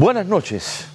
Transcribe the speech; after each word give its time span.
Buenas 0.00 0.24
noches. 0.24 0.86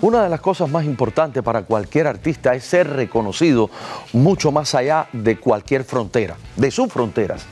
Una 0.00 0.22
de 0.22 0.28
las 0.28 0.40
cosas 0.40 0.70
más 0.70 0.84
importantes 0.84 1.42
para 1.42 1.62
cualquier 1.62 2.06
artista 2.06 2.54
es 2.54 2.62
ser 2.62 2.88
reconocido 2.88 3.68
mucho 4.12 4.52
más 4.52 4.76
allá 4.76 5.08
de 5.12 5.40
cualquier 5.40 5.82
frontera, 5.82 6.36
de 6.54 6.70
sus 6.70 6.86
fronteras, 6.86 7.46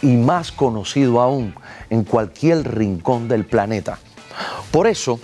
y 0.00 0.16
más 0.16 0.50
conocido 0.50 1.20
aún 1.20 1.54
en 1.90 2.02
cualquier 2.02 2.66
rincón 2.66 3.28
del 3.28 3.44
planeta. 3.44 3.98
Por 4.70 4.86
eso 4.86 5.20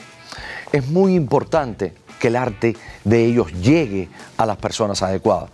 es 0.71 0.88
muy 0.88 1.14
importante 1.14 1.95
que 2.20 2.29
el 2.29 2.36
arte 2.36 2.77
de 3.04 3.25
ellos 3.25 3.50
llegue 3.62 4.11
a 4.36 4.45
las 4.45 4.59
personas 4.59 5.00
adecuadas. 5.00 5.48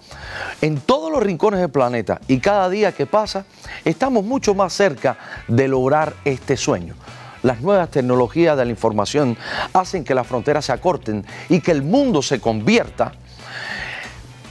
En 0.62 0.80
todos 0.80 1.12
los 1.12 1.22
rincones 1.22 1.60
del 1.60 1.70
planeta 1.70 2.20
y 2.26 2.40
cada 2.40 2.68
día 2.68 2.90
que 2.90 3.06
pasa, 3.06 3.44
estamos 3.84 4.24
mucho 4.24 4.52
más 4.52 4.72
cerca 4.72 5.16
de 5.46 5.68
lograr 5.68 6.16
este 6.24 6.56
sueño. 6.56 6.96
Las 7.42 7.60
nuevas 7.60 7.90
tecnologías 7.90 8.56
de 8.56 8.64
la 8.64 8.70
información 8.70 9.36
hacen 9.72 10.04
que 10.04 10.14
las 10.14 10.26
fronteras 10.26 10.66
se 10.66 10.72
acorten 10.72 11.24
y 11.48 11.60
que 11.60 11.72
el 11.72 11.82
mundo 11.82 12.22
se 12.22 12.40
convierta 12.40 13.12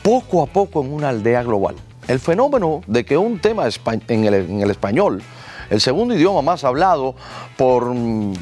poco 0.02 0.41
a 0.41 0.48
poco 0.48 0.81
en 0.81 0.91
una 0.91 1.09
aldea 1.09 1.44
global. 1.44 1.76
El 2.08 2.20
fenómeno 2.20 2.81
de 2.88 3.05
que 3.05 3.17
un 3.17 3.40
tema 3.40 3.67
en 4.08 4.23
el, 4.26 4.72
español 4.72 5.22
el 5.70 5.80
segundo 5.80 6.16
idioma 6.16 6.41
más 6.41 6.64
hablado 6.64 7.14
por, 7.55 7.94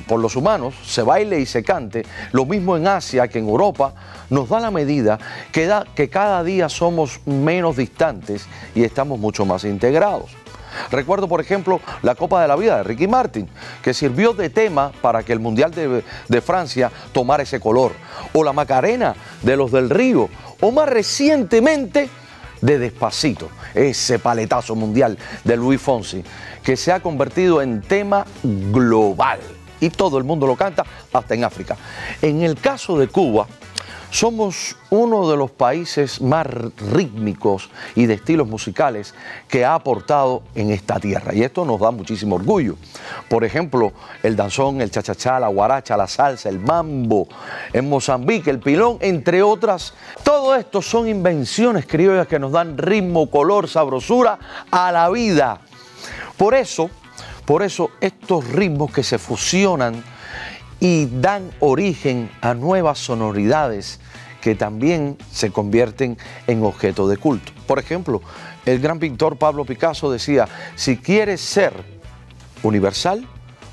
por, 0.08 0.22
los 0.22 0.38
humanos, 0.38 0.76
se 0.86 1.02
baile 1.02 1.42
y 1.42 1.46
se 1.46 1.64
cante, 1.64 2.06
lo 2.32 2.46
mismo 2.46 2.78
en 2.78 2.88
Asia 2.88 3.28
que 3.28 3.40
en 3.40 3.50
Europa, 3.50 3.94
nos 4.30 4.48
da 4.48 4.62
la 4.62 4.72
medida 4.72 5.20
que, 5.52 5.66
da, 5.66 5.86
que 5.94 6.10
cada 6.10 6.42
día 6.46 6.70
somos 6.70 7.20
menos 7.26 7.76
distantes 7.76 8.48
y 8.74 8.84
estamos 8.84 9.20
mucho 9.20 9.46
más 9.46 9.66
integrados. 9.66 10.32
Recuerdo, 10.92 11.28
por 11.28 11.42
ejemplo, 11.42 11.82
la 12.02 12.16
Copa 12.16 12.42
de 12.42 12.48
la 12.48 12.56
Vida 12.56 12.78
de 12.78 12.84
Ricky 12.84 13.08
Martin, 13.08 13.48
que 13.82 13.94
sirvió 13.94 14.34
de 14.34 14.50
tema 14.50 14.92
para 15.02 15.24
que 15.24 15.34
el 15.34 15.40
Mundial 15.40 15.72
de, 15.72 16.42
Francia 16.42 16.92
tomara 17.12 17.44
ese 17.44 17.60
color. 17.60 17.92
O 18.34 18.44
la 18.44 18.54
Macarena 18.54 19.16
de 19.42 19.58
los 19.58 19.72
del 19.72 19.90
Río. 19.90 20.30
O 20.62 20.72
más 20.72 20.88
recientemente, 20.88 22.10
de 22.62 22.80
Despacito, 22.80 23.50
ese 23.76 24.18
paletazo 24.18 24.76
mundial 24.76 25.18
de 25.44 25.58
Luis 25.58 25.80
Fonsi, 25.80 26.24
que 26.64 26.76
se 26.76 26.92
ha 26.92 27.00
convertido 27.00 27.62
en 27.62 27.82
tema 27.82 28.26
global. 28.44 29.40
Y 29.80 29.92
todo 29.92 30.18
el 30.18 30.24
mundo 30.24 30.48
lo 30.48 30.56
canta, 30.56 30.84
hasta 31.14 31.36
en 31.36 31.44
África. 31.44 31.78
En 32.22 32.42
el 32.42 32.60
caso 32.60 32.98
de 32.98 33.08
Cuba, 33.08 33.48
somos 34.10 34.76
uno 34.90 35.30
de 35.30 35.38
los 35.38 35.52
países 35.52 36.22
más 36.22 36.48
rítmicos 36.92 37.70
y 37.96 38.06
de 38.06 38.16
estilos 38.16 38.48
musicales 38.48 39.14
que 39.48 39.66
ha 39.66 39.74
aportado 39.74 40.44
en 40.56 40.72
esta 40.72 41.00
tierra 41.00 41.34
y 41.34 41.44
esto 41.44 41.66
nos 41.66 41.80
da 41.80 41.92
muchísimo 41.92 42.36
orgullo. 42.36 42.76
Por 43.30 43.44
ejemplo, 43.44 43.92
el 44.24 44.36
danzón, 44.36 44.82
el 44.82 44.92
chachachá, 44.92 45.40
la 45.40 45.48
guaracha, 45.48 45.98
la 45.98 46.08
salsa, 46.08 46.50
el 46.50 46.60
mambo, 46.60 47.28
en 47.74 47.90
Mozambique, 47.90 48.50
el 48.50 48.60
pilón, 48.60 48.98
entre 49.02 49.44
otras. 49.44 49.94
Todo 50.24 50.56
esto 50.56 50.82
son 50.82 51.08
invenciones 51.08 51.86
criollas 51.86 52.28
que 52.28 52.40
nos 52.40 52.52
dan 52.52 52.78
ritmo, 52.78 53.30
color, 53.30 53.68
sabrosura 53.68 54.40
a 54.72 54.92
la 54.92 55.10
vida. 55.10 55.62
Por 56.38 56.54
eso, 56.54 56.90
por 57.46 57.64
eso 57.64 57.92
estos 58.00 58.48
ritmos 58.48 58.92
que 58.92 59.04
se 59.04 59.18
fusionan 59.18 60.04
y 60.80 61.08
dan 61.22 61.52
origen 61.60 62.30
a 62.42 62.54
nuevas 62.54 63.00
sonoridades 63.00 64.00
que 64.42 64.56
también 64.56 65.18
se 65.32 65.52
convierten 65.52 66.18
en 66.46 66.64
objeto 66.64 67.08
de 67.08 67.18
culto. 67.18 67.52
Por 67.66 67.80
ejemplo, 67.80 68.22
el 68.66 68.80
gran 68.80 69.00
pintor 69.00 69.38
Pablo 69.38 69.66
Picasso 69.66 70.12
decía, 70.12 70.48
si 70.76 70.98
quieres 70.98 71.42
ser 71.42 71.74
universal, 72.64 73.28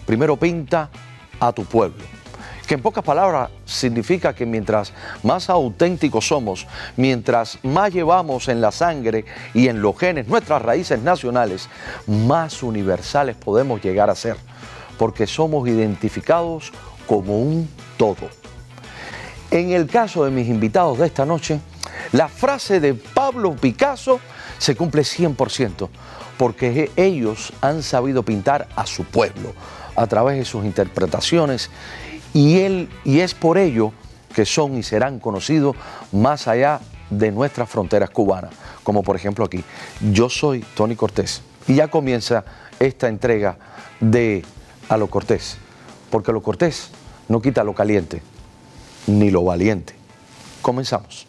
primero 0.06 0.36
pinta 0.36 0.90
a 1.40 1.52
tu 1.52 1.64
pueblo. 1.64 2.02
Que 2.66 2.74
en 2.74 2.82
pocas 2.82 3.04
palabras 3.04 3.50
significa 3.66 4.34
que 4.34 4.46
mientras 4.46 4.92
más 5.22 5.50
auténticos 5.50 6.26
somos, 6.26 6.66
mientras 6.96 7.58
más 7.62 7.92
llevamos 7.92 8.48
en 8.48 8.62
la 8.62 8.72
sangre 8.72 9.26
y 9.52 9.68
en 9.68 9.82
los 9.82 9.98
genes 9.98 10.28
nuestras 10.28 10.62
raíces 10.62 10.98
nacionales, 11.02 11.68
más 12.06 12.62
universales 12.62 13.36
podemos 13.36 13.82
llegar 13.82 14.08
a 14.08 14.14
ser, 14.14 14.38
porque 14.96 15.26
somos 15.26 15.68
identificados 15.68 16.72
como 17.06 17.38
un 17.38 17.68
todo. 17.96 18.28
En 19.50 19.70
el 19.70 19.86
caso 19.86 20.24
de 20.24 20.30
mis 20.30 20.48
invitados 20.48 20.98
de 20.98 21.06
esta 21.06 21.24
noche, 21.24 21.60
la 22.12 22.28
frase 22.28 22.80
de 22.80 22.94
Pablo 22.94 23.54
Picasso 23.54 24.20
se 24.58 24.74
cumple 24.74 25.02
100%, 25.02 25.88
porque 26.36 26.90
ellos 26.96 27.52
han 27.60 27.82
sabido 27.82 28.22
pintar 28.22 28.68
a 28.76 28.86
su 28.86 29.04
pueblo 29.04 29.52
a 29.96 30.06
través 30.06 30.38
de 30.38 30.44
sus 30.44 30.64
interpretaciones 30.64 31.70
y, 32.32 32.58
él, 32.58 32.88
y 33.04 33.20
es 33.20 33.34
por 33.34 33.58
ello 33.58 33.92
que 34.34 34.44
son 34.44 34.76
y 34.76 34.82
serán 34.82 35.20
conocidos 35.20 35.76
más 36.12 36.48
allá 36.48 36.80
de 37.10 37.30
nuestras 37.30 37.68
fronteras 37.68 38.10
cubanas, 38.10 38.50
como 38.82 39.02
por 39.02 39.16
ejemplo 39.16 39.44
aquí. 39.44 39.62
Yo 40.12 40.28
soy 40.28 40.64
Tony 40.74 40.96
Cortés 40.96 41.42
y 41.68 41.76
ya 41.76 41.88
comienza 41.88 42.44
esta 42.80 43.08
entrega 43.08 43.56
de 44.00 44.44
A 44.88 44.96
lo 44.96 45.08
Cortés, 45.08 45.58
porque 46.14 46.30
lo 46.30 46.40
Cortés 46.40 46.92
no 47.26 47.42
quita 47.42 47.64
lo 47.64 47.74
caliente 47.74 48.22
ni 49.08 49.32
lo 49.32 49.42
valiente. 49.42 49.96
Comenzamos. 50.62 51.26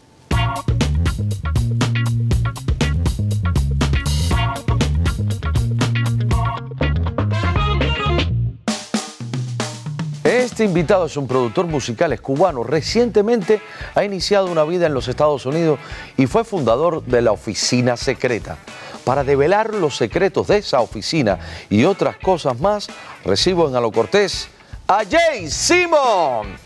Este 10.23 10.63
invitado 10.63 11.07
es 11.07 11.17
un 11.17 11.27
productor 11.27 11.65
musical, 11.65 12.13
es 12.13 12.21
cubano. 12.21 12.61
Recientemente 12.61 13.61
ha 13.95 14.03
iniciado 14.03 14.51
una 14.51 14.65
vida 14.65 14.85
en 14.85 14.93
los 14.93 15.07
Estados 15.07 15.47
Unidos 15.47 15.79
y 16.15 16.27
fue 16.27 16.43
fundador 16.43 17.03
de 17.05 17.23
la 17.23 17.31
Oficina 17.31 17.97
Secreta. 17.97 18.59
Para 19.03 19.23
develar 19.23 19.73
los 19.73 19.97
secretos 19.97 20.45
de 20.45 20.59
esa 20.59 20.81
oficina 20.81 21.39
y 21.71 21.85
otras 21.85 22.17
cosas 22.17 22.59
más, 22.59 22.87
recibo 23.23 23.67
en 23.67 23.75
Alo 23.75 23.91
Cortés 23.91 24.49
a 24.87 25.03
Jay 25.03 25.49
Simon. 25.49 26.57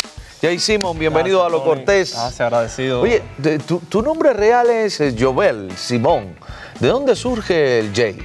Jay 0.42 0.60
Simon, 0.60 0.98
bienvenido 0.98 1.44
a 1.44 1.50
Lo 1.50 1.64
Cortés. 1.64 2.14
Gracias, 2.14 2.42
agradecido. 2.42 3.02
Oye, 3.02 3.22
tu, 3.68 3.80
tu, 3.80 4.02
nombre 4.02 4.34
real 4.34 4.70
es 4.70 5.00
eh, 5.02 5.16
Jovel 5.18 5.72
Simón. 5.78 6.36
¿De 6.80 6.88
dónde 6.88 7.16
surge 7.16 7.80
el 7.80 7.94
Jay? 7.94 8.18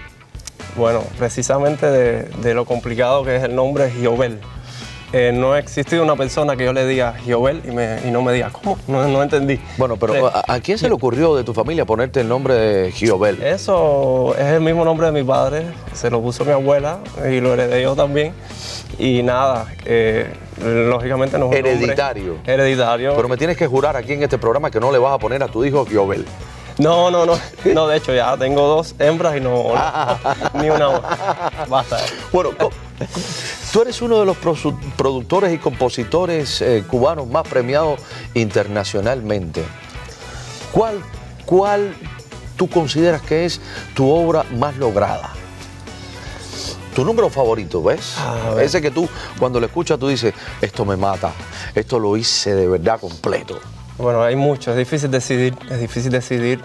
Bueno, 0.76 1.02
precisamente 1.18 1.86
de, 1.86 2.22
de 2.24 2.54
lo 2.54 2.64
complicado 2.64 3.24
que 3.24 3.36
es 3.36 3.42
el 3.42 3.54
nombre 3.54 3.92
Jovel. 4.02 4.40
Eh, 5.12 5.30
no 5.32 5.52
ha 5.52 5.60
existido 5.60 6.02
una 6.02 6.16
persona 6.16 6.56
que 6.56 6.64
yo 6.64 6.72
le 6.72 6.84
diga 6.86 7.14
Jovel 7.24 7.62
y, 7.64 7.70
me, 7.70 8.00
y 8.04 8.10
no 8.10 8.20
me 8.20 8.32
diga, 8.32 8.50
¿cómo? 8.50 8.76
No, 8.88 9.06
no 9.06 9.22
entendí. 9.22 9.60
Bueno, 9.78 9.96
pero 9.96 10.26
¿a, 10.26 10.42
¿a, 10.48 10.58
quién 10.58 10.76
se 10.76 10.88
le 10.88 10.94
ocurrió 10.94 11.36
de 11.36 11.44
tu 11.44 11.54
familia 11.54 11.84
ponerte 11.84 12.20
el 12.20 12.28
nombre 12.28 12.54
de 12.54 12.92
Jovel? 12.92 13.40
Eso 13.40 14.34
es 14.36 14.46
el 14.46 14.60
mismo 14.60 14.84
nombre 14.84 15.06
de 15.06 15.12
mi 15.12 15.22
padre, 15.22 15.66
se 15.92 16.10
lo 16.10 16.20
puso 16.20 16.44
mi 16.44 16.50
abuela 16.50 16.98
y 17.30 17.38
lo 17.38 17.54
heredé 17.54 17.82
yo 17.82 17.94
también. 17.94 18.34
Y 18.98 19.22
nada, 19.22 19.66
eh, 19.84 20.32
lógicamente 20.62 21.38
no 21.38 21.46
es 21.46 21.50
un 21.50 21.56
Hereditario. 21.56 22.34
Nombre 22.34 22.54
hereditario. 22.54 23.16
Pero 23.16 23.28
me 23.28 23.36
tienes 23.36 23.56
que 23.56 23.66
jurar 23.66 23.96
aquí 23.96 24.12
en 24.12 24.22
este 24.22 24.38
programa 24.38 24.70
que 24.70 24.80
no 24.80 24.92
le 24.92 24.98
vas 24.98 25.14
a 25.14 25.18
poner 25.18 25.42
a 25.42 25.48
tu 25.48 25.64
hijo 25.64 25.86
Jovel. 25.90 26.24
No, 26.78 27.10
no, 27.10 27.24
no. 27.24 27.38
No, 27.72 27.86
de 27.86 27.96
hecho 27.96 28.14
ya 28.14 28.36
tengo 28.36 28.66
dos 28.66 28.94
hembras 28.98 29.36
y 29.36 29.40
no, 29.40 29.74
no 29.74 30.60
ni 30.60 30.70
una 30.70 30.88
más. 30.88 31.68
Basta. 31.68 31.98
Bueno, 32.32 32.50
tú 33.72 33.82
eres 33.82 34.02
uno 34.02 34.18
de 34.18 34.26
los 34.26 34.36
productores 34.96 35.54
y 35.54 35.58
compositores 35.58 36.60
eh, 36.62 36.84
cubanos 36.88 37.28
más 37.28 37.46
premiados 37.46 38.00
internacionalmente. 38.34 39.62
¿Cuál, 40.72 41.00
¿Cuál 41.46 41.94
tú 42.56 42.68
consideras 42.68 43.22
que 43.22 43.44
es 43.44 43.60
tu 43.94 44.10
obra 44.10 44.44
más 44.58 44.76
lograda? 44.76 45.32
Tu 46.94 47.04
número 47.04 47.28
favorito, 47.28 47.82
¿ves? 47.82 48.14
Ah, 48.18 48.54
Ese 48.60 48.80
que 48.80 48.90
tú, 48.90 49.08
cuando 49.38 49.58
lo 49.58 49.66
escuchas, 49.66 49.98
tú 49.98 50.08
dices, 50.08 50.32
esto 50.60 50.84
me 50.84 50.96
mata, 50.96 51.32
esto 51.74 51.98
lo 51.98 52.16
hice 52.16 52.54
de 52.54 52.68
verdad 52.68 53.00
completo. 53.00 53.58
Bueno, 53.98 54.22
hay 54.22 54.36
mucho, 54.36 54.70
es 54.70 54.76
difícil 54.76 55.10
decidir, 55.10 55.54
es 55.70 55.80
difícil 55.80 56.12
decidir 56.12 56.60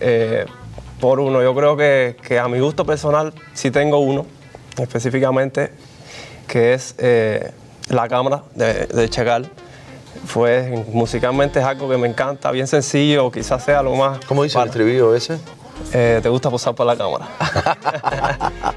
eh, 0.00 0.44
por 1.00 1.20
uno. 1.20 1.40
Yo 1.42 1.54
creo 1.54 1.76
que, 1.76 2.16
que, 2.26 2.38
a 2.38 2.48
mi 2.48 2.58
gusto 2.58 2.84
personal 2.84 3.32
sí 3.54 3.70
tengo 3.70 3.98
uno, 3.98 4.26
específicamente, 4.76 5.72
que 6.48 6.74
es 6.74 6.96
eh, 6.98 7.52
La 7.88 8.08
Cámara 8.08 8.42
de, 8.54 8.86
de 8.86 9.08
Chacal. 9.08 9.50
Fue, 10.26 10.84
musicalmente 10.92 11.60
es 11.60 11.64
algo 11.64 11.88
que 11.88 11.96
me 11.96 12.08
encanta, 12.08 12.50
bien 12.50 12.66
sencillo, 12.66 13.30
quizás 13.30 13.64
sea 13.64 13.82
lo 13.82 13.94
más... 13.94 14.18
¿Cómo 14.26 14.42
dice 14.42 14.54
para, 14.54 14.64
el 14.64 14.70
estribillo 14.70 15.14
ese? 15.14 15.38
Eh, 15.92 16.20
te 16.22 16.28
gusta 16.28 16.50
posar 16.50 16.74
para 16.74 16.94
la 16.94 16.96
cámara. 16.96 17.28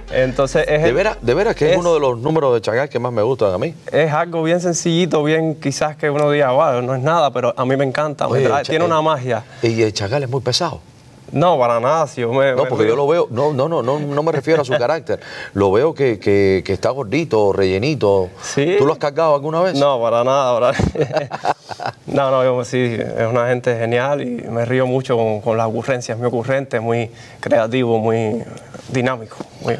Entonces 0.11 0.65
es. 0.67 0.83
De 0.83 0.91
veras, 0.93 1.17
de 1.21 1.33
veras 1.33 1.55
que 1.55 1.65
es, 1.65 1.71
es, 1.73 1.77
uno 1.77 1.93
de 1.93 1.99
los 1.99 2.17
números 2.19 2.53
de 2.53 2.61
Chagal 2.61 2.89
que 2.89 2.99
más 2.99 3.11
me 3.11 3.21
gustan 3.21 3.53
a 3.53 3.57
mí. 3.57 3.73
Es 3.91 4.11
algo 4.11 4.43
bien 4.43 4.61
sencillito, 4.61 5.23
bien 5.23 5.55
quizás 5.55 5.95
que 5.95 6.09
uno 6.09 6.29
diga, 6.31 6.51
wow, 6.51 6.81
no 6.81 6.95
es 6.95 7.01
nada, 7.01 7.31
pero 7.31 7.53
a 7.55 7.65
mí 7.65 7.75
me 7.75 7.85
encanta. 7.85 8.27
Oye, 8.27 8.41
me 8.41 8.47
trae, 8.47 8.63
tiene 8.63 8.85
una 8.85 9.01
magia. 9.01 9.43
Y 9.61 9.81
el 9.81 9.93
Chagal 9.93 10.23
es 10.23 10.29
muy 10.29 10.41
pesado. 10.41 10.81
No, 11.33 11.57
para 11.59 11.79
nada. 11.79 12.07
Si 12.07 12.21
yo 12.21 12.31
me, 12.31 12.53
No, 12.53 12.65
porque 12.65 12.87
yo 12.87 12.95
lo 12.95 13.07
veo, 13.07 13.27
no, 13.31 13.51
no, 13.53 13.67
no, 13.67 13.81
no, 13.81 13.99
no 13.99 14.23
me 14.23 14.31
refiero 14.31 14.61
a 14.61 14.65
su 14.65 14.73
carácter. 14.77 15.19
Lo 15.53 15.71
veo 15.71 15.93
que, 15.93 16.19
que- 16.19 16.61
que 16.65 16.73
está 16.73 16.91
gordito, 16.91 17.51
rellenito. 17.51 18.29
Sí. 18.41 18.75
¿Tú 18.77 18.85
lo 18.85 18.93
has 18.93 18.99
cargado 18.99 19.33
alguna 19.35 19.59
vez? 19.61 19.73
No, 19.77 19.99
para 20.01 20.23
nada. 20.23 20.59
para- 20.59 20.77
no, 22.07 22.31
no, 22.31 22.43
yo 22.43 22.63
sí, 22.63 22.77
es 22.99 23.27
una 23.27 23.47
gente 23.47 23.75
genial 23.77 24.21
y 24.21 24.43
me 24.49 24.63
río 24.65 24.85
mucho 24.85 25.17
con, 25.17 25.41
con 25.41 25.57
las 25.57 25.67
ocurrencias, 25.67 26.17
muy 26.17 26.27
ocurrente, 26.27 26.79
muy 26.79 27.09
creativo, 27.39 27.97
muy 27.99 28.43
dinámico. 28.89 29.37
muy- 29.61 29.77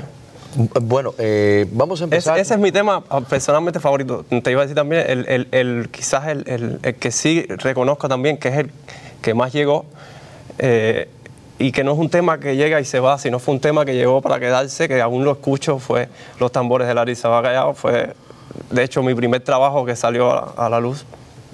Bueno, 0.82 1.14
eh, 1.20 1.68
vamos 1.72 2.00
a 2.02 2.06
Es- 2.06 2.12
empezar. 2.12 2.40
ese 2.40 2.56
es 2.56 2.60
mi 2.60 2.72
tema 2.72 3.04
ah, 3.10 3.22
personalmente 3.22 3.80
favorito. 3.80 4.26
Te 4.44 4.52
iba 4.52 4.62
a 4.62 4.66
decir 4.66 4.76
también, 4.76 5.06
el, 5.08 5.26
el- 5.28 5.48
el- 5.52 5.90
quizás 5.92 6.28
el, 6.28 6.44
el- 6.48 6.80
el 6.82 6.96
que 6.96 7.12
sí 7.12 7.46
reconozco 7.48 8.10
también 8.10 8.38
que 8.38 8.50
es 8.50 8.58
el 8.58 8.72
que 9.22 9.34
más 9.34 9.54
llegó 9.54 9.86
eh, 10.60 11.10
y 11.64 11.72
que 11.72 11.86
no 11.86 11.94
es 11.94 11.98
un 11.98 12.10
tema 12.10 12.42
que 12.42 12.58
llega 12.58 12.82
y 12.82 12.84
se 12.84 13.00
va, 13.00 13.18
sino 13.18 13.40
fue 13.40 13.54
un 13.54 13.62
tema 13.62 13.86
que 13.86 13.96
llegó 13.96 14.22
para 14.22 14.38
quedarse, 14.38 14.90
que 14.90 15.02
aún 15.02 15.24
lo 15.24 15.32
escucho, 15.32 15.80
fue 15.80 16.10
Los 16.38 16.52
tambores 16.52 16.90
de 16.90 16.94
Larissa 16.94 17.30
Bacallao. 17.30 17.74
Fue, 17.74 18.14
de 18.70 18.84
hecho, 18.84 19.02
mi 19.02 19.16
primer 19.16 19.42
trabajo 19.46 19.86
que 19.86 19.96
salió 19.96 20.60
a 20.60 20.68
la 20.68 20.82
luz. 20.82 21.06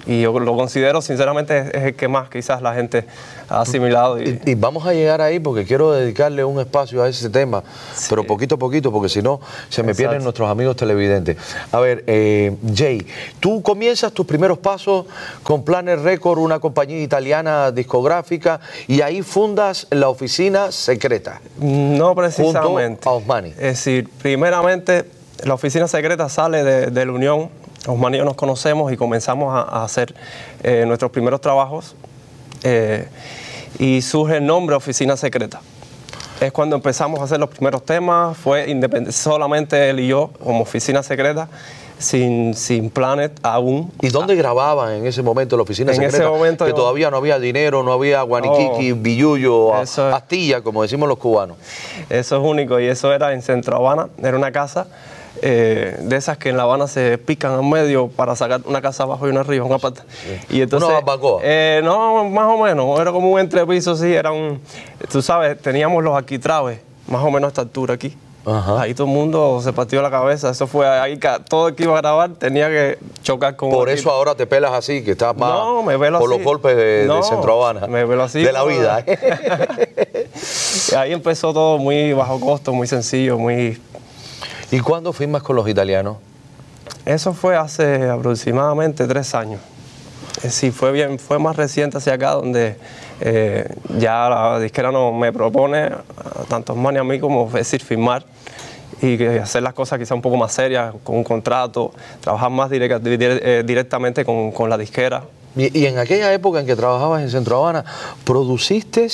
Y 0.06 0.22
yo 0.22 0.38
lo 0.38 0.56
considero, 0.56 1.02
sinceramente, 1.02 1.58
es, 1.58 1.74
es 1.74 1.82
el 1.84 1.94
que 1.94 2.08
más 2.08 2.28
quizás 2.28 2.62
la 2.62 2.74
gente 2.74 3.04
ha 3.48 3.60
asimilado. 3.60 4.20
Y, 4.20 4.40
Y, 4.44 4.50
y 4.52 4.54
vamos 4.54 4.86
a 4.86 4.92
llegar 4.92 5.20
ahí 5.20 5.40
porque 5.40 5.64
quiero 5.64 5.92
dedicarle 5.92 6.44
un 6.44 6.60
espacio 6.60 7.02
a 7.02 7.08
ese 7.08 7.28
tema, 7.30 7.62
pero 8.08 8.24
poquito 8.24 8.54
a 8.54 8.58
poquito, 8.58 8.92
porque 8.92 9.08
si 9.08 9.22
no, 9.22 9.40
se 9.68 9.82
me 9.82 9.94
pierden 9.94 10.22
nuestros 10.22 10.48
amigos 10.48 10.76
televidentes. 10.76 11.36
A 11.72 11.80
ver, 11.80 12.04
eh, 12.06 12.56
Jay, 12.74 13.06
tú 13.40 13.62
comienzas 13.62 14.12
tus 14.12 14.26
primeros 14.26 14.58
pasos 14.58 15.06
con 15.42 15.64
Planner 15.64 16.00
Record, 16.00 16.38
una 16.38 16.58
compañía 16.58 17.02
italiana 17.02 17.70
discográfica, 17.72 18.60
y 18.86 19.00
ahí 19.00 19.22
fundas 19.22 19.86
la 19.90 20.08
oficina 20.08 20.72
secreta. 20.72 21.40
No 21.58 22.14
precisamente. 22.14 23.08
a 23.08 23.12
Osmani. 23.12 23.50
Es 23.50 23.56
decir, 23.56 24.08
primeramente, 24.22 25.04
la 25.44 25.54
oficina 25.54 25.88
secreta 25.88 26.28
sale 26.28 26.62
de, 26.62 26.86
de 26.86 27.06
la 27.06 27.12
Unión. 27.12 27.50
Osmani 27.90 28.16
y 28.16 28.18
yo 28.20 28.24
nos 28.24 28.34
conocemos 28.36 28.92
y 28.92 28.96
comenzamos 28.96 29.54
a, 29.54 29.60
a 29.62 29.84
hacer 29.84 30.14
eh, 30.62 30.84
nuestros 30.86 31.10
primeros 31.10 31.40
trabajos. 31.40 31.94
eh, 32.62 33.08
y 33.78 34.02
surge 34.02 34.36
el 34.38 34.46
nombre 34.46 34.74
Oficina 34.76 35.16
Secreta. 35.16 35.60
Es 36.40 36.52
cuando 36.52 36.74
empezamos 36.76 37.20
a 37.20 37.24
hacer 37.24 37.38
los 37.38 37.48
primeros 37.50 37.84
temas, 37.84 38.36
fue 38.36 38.66
solamente 39.10 39.90
él 39.90 40.00
y 40.00 40.08
yo 40.08 40.30
como 40.42 40.62
oficina 40.62 41.02
secreta, 41.02 41.48
sin, 41.98 42.54
sin 42.54 42.88
Planet 42.90 43.32
aún. 43.42 43.92
¿Y 44.00 44.08
dónde 44.08 44.34
grababan 44.36 44.92
en 44.94 45.06
ese 45.06 45.22
momento 45.22 45.56
la 45.56 45.62
oficina 45.64 45.92
En 45.92 46.00
ese 46.02 46.10
secreta? 46.12 46.30
momento 46.30 46.64
que 46.64 46.70
yo- 46.70 46.76
todavía 46.76 47.10
no 47.10 47.18
había 47.18 47.38
dinero, 47.38 47.82
no 47.82 47.92
había 47.92 48.22
guaniquiqui, 48.22 48.92
Oh, 48.92 48.96
billuyo, 48.96 49.74
astilla, 49.74 50.62
como 50.62 50.82
decimos 50.82 51.08
los 51.08 51.18
cubanos. 51.18 51.58
Eso 52.08 52.36
es 52.38 52.42
único 52.42 52.80
y 52.80 52.86
eso 52.86 53.12
era 53.12 53.32
en 53.34 53.42
Centro 53.42 53.76
Habana, 53.76 54.08
era 54.22 54.36
una 54.36 54.50
casa 54.50 54.86
eh, 55.42 55.96
de 56.00 56.16
esas 56.16 56.38
que 56.38 56.50
en 56.50 56.56
La 56.56 56.64
Habana 56.64 56.86
se 56.86 57.18
pican 57.18 57.52
al 57.52 57.62
medio 57.62 58.08
para 58.08 58.36
sacar 58.36 58.60
una 58.64 58.82
casa 58.82 59.04
abajo 59.04 59.26
y 59.26 59.30
una 59.30 59.40
arriba, 59.40 59.64
una 59.64 59.78
pata. 59.78 60.04
Y 60.48 60.60
entonces, 60.60 60.88
Una 60.88 60.98
barbacoa. 61.00 61.40
eh, 61.42 61.80
no, 61.84 62.24
más 62.28 62.46
o 62.46 62.58
menos, 62.62 63.00
era 63.00 63.12
como 63.12 63.30
un 63.30 63.40
entrepiso, 63.40 63.96
sí, 63.96 64.12
era 64.12 64.32
un, 64.32 64.60
tú 65.10 65.22
sabes, 65.22 65.60
teníamos 65.60 66.02
los 66.02 66.16
arquitraves, 66.16 66.80
más 67.06 67.22
o 67.22 67.30
menos 67.30 67.44
a 67.44 67.48
esta 67.48 67.60
altura 67.62 67.94
aquí. 67.94 68.16
Ajá. 68.44 68.80
Ahí 68.80 68.94
todo 68.94 69.06
el 69.06 69.12
mundo 69.12 69.60
se 69.62 69.70
partió 69.74 70.00
la 70.00 70.10
cabeza, 70.10 70.48
eso 70.50 70.66
fue 70.66 70.88
ahí, 70.88 71.20
todo 71.48 71.68
el 71.68 71.74
que 71.74 71.82
iba 71.84 71.92
a 71.98 72.00
grabar 72.00 72.30
tenía 72.30 72.68
que 72.68 72.98
chocar 73.22 73.54
con 73.54 73.70
Por 73.70 73.90
eso 73.90 74.10
ahora 74.10 74.34
te 74.34 74.46
pelas 74.46 74.72
así, 74.72 75.04
que 75.04 75.10
estás 75.10 75.36
más 75.36 75.50
No, 75.50 75.82
me 75.82 75.98
velo 75.98 76.18
por 76.18 76.30
los 76.30 76.42
golpes 76.42 76.74
de, 76.74 77.06
Centro 77.22 77.62
Habana. 77.62 77.86
me 77.86 78.04
velo 78.06 78.22
así, 78.22 78.42
De 78.42 78.52
la 78.52 78.64
vida. 78.64 79.04
Y 80.90 80.94
ahí 80.94 81.12
empezó 81.12 81.52
todo 81.52 81.78
muy 81.78 82.12
bajo 82.12 82.40
costo, 82.40 82.72
muy 82.72 82.86
sencillo, 82.86 83.38
muy 83.38 83.78
¿Y 84.70 84.80
cuándo 84.80 85.12
firmas 85.12 85.42
con 85.42 85.56
los 85.56 85.68
italianos? 85.68 86.16
Eso 87.04 87.32
fue 87.32 87.56
hace 87.56 88.08
aproximadamente 88.08 89.06
tres 89.06 89.34
años. 89.34 89.60
Eh, 90.42 90.50
Sí, 90.50 90.70
fue 90.70 90.92
bien, 90.92 91.18
fue 91.18 91.38
más 91.38 91.56
reciente 91.56 91.98
hacia 91.98 92.14
acá 92.14 92.30
donde 92.32 92.76
eh, 93.20 93.64
ya 93.98 94.28
la 94.28 94.58
disquera 94.60 94.90
no 94.92 95.12
me 95.12 95.32
propone, 95.32 95.90
tanto 96.48 96.72
a 96.72 96.76
Osman 96.76 96.94
y 96.94 96.98
a 96.98 97.04
mí, 97.04 97.18
como 97.18 97.46
es 97.48 97.52
decir, 97.52 97.82
firmar 97.82 98.24
y 99.02 99.22
hacer 99.38 99.62
las 99.62 99.72
cosas 99.74 99.98
quizá 99.98 100.14
un 100.14 100.22
poco 100.22 100.36
más 100.36 100.52
serias, 100.52 100.94
con 101.04 101.16
un 101.16 101.24
contrato, 101.24 101.92
trabajar 102.20 102.50
más 102.50 102.70
directa- 102.70 103.00
eh, 103.02 103.62
directamente 103.66 104.24
con, 104.24 104.52
con 104.52 104.68
la 104.70 104.78
disquera. 104.78 105.24
Y 105.56 105.84
en 105.86 105.98
aquella 105.98 106.32
época 106.32 106.60
en 106.60 106.66
que 106.66 106.76
trabajabas 106.76 107.22
en 107.22 107.30
Centro 107.30 107.56
Habana, 107.56 107.84
produciste 108.24 109.08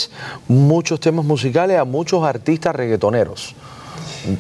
muchos 0.49 1.01
temas 1.01 1.25
musicales 1.25 1.79
a 1.79 1.85
muchos 1.85 2.23
artistas 2.25 2.77
reggaetoneros 2.77 3.55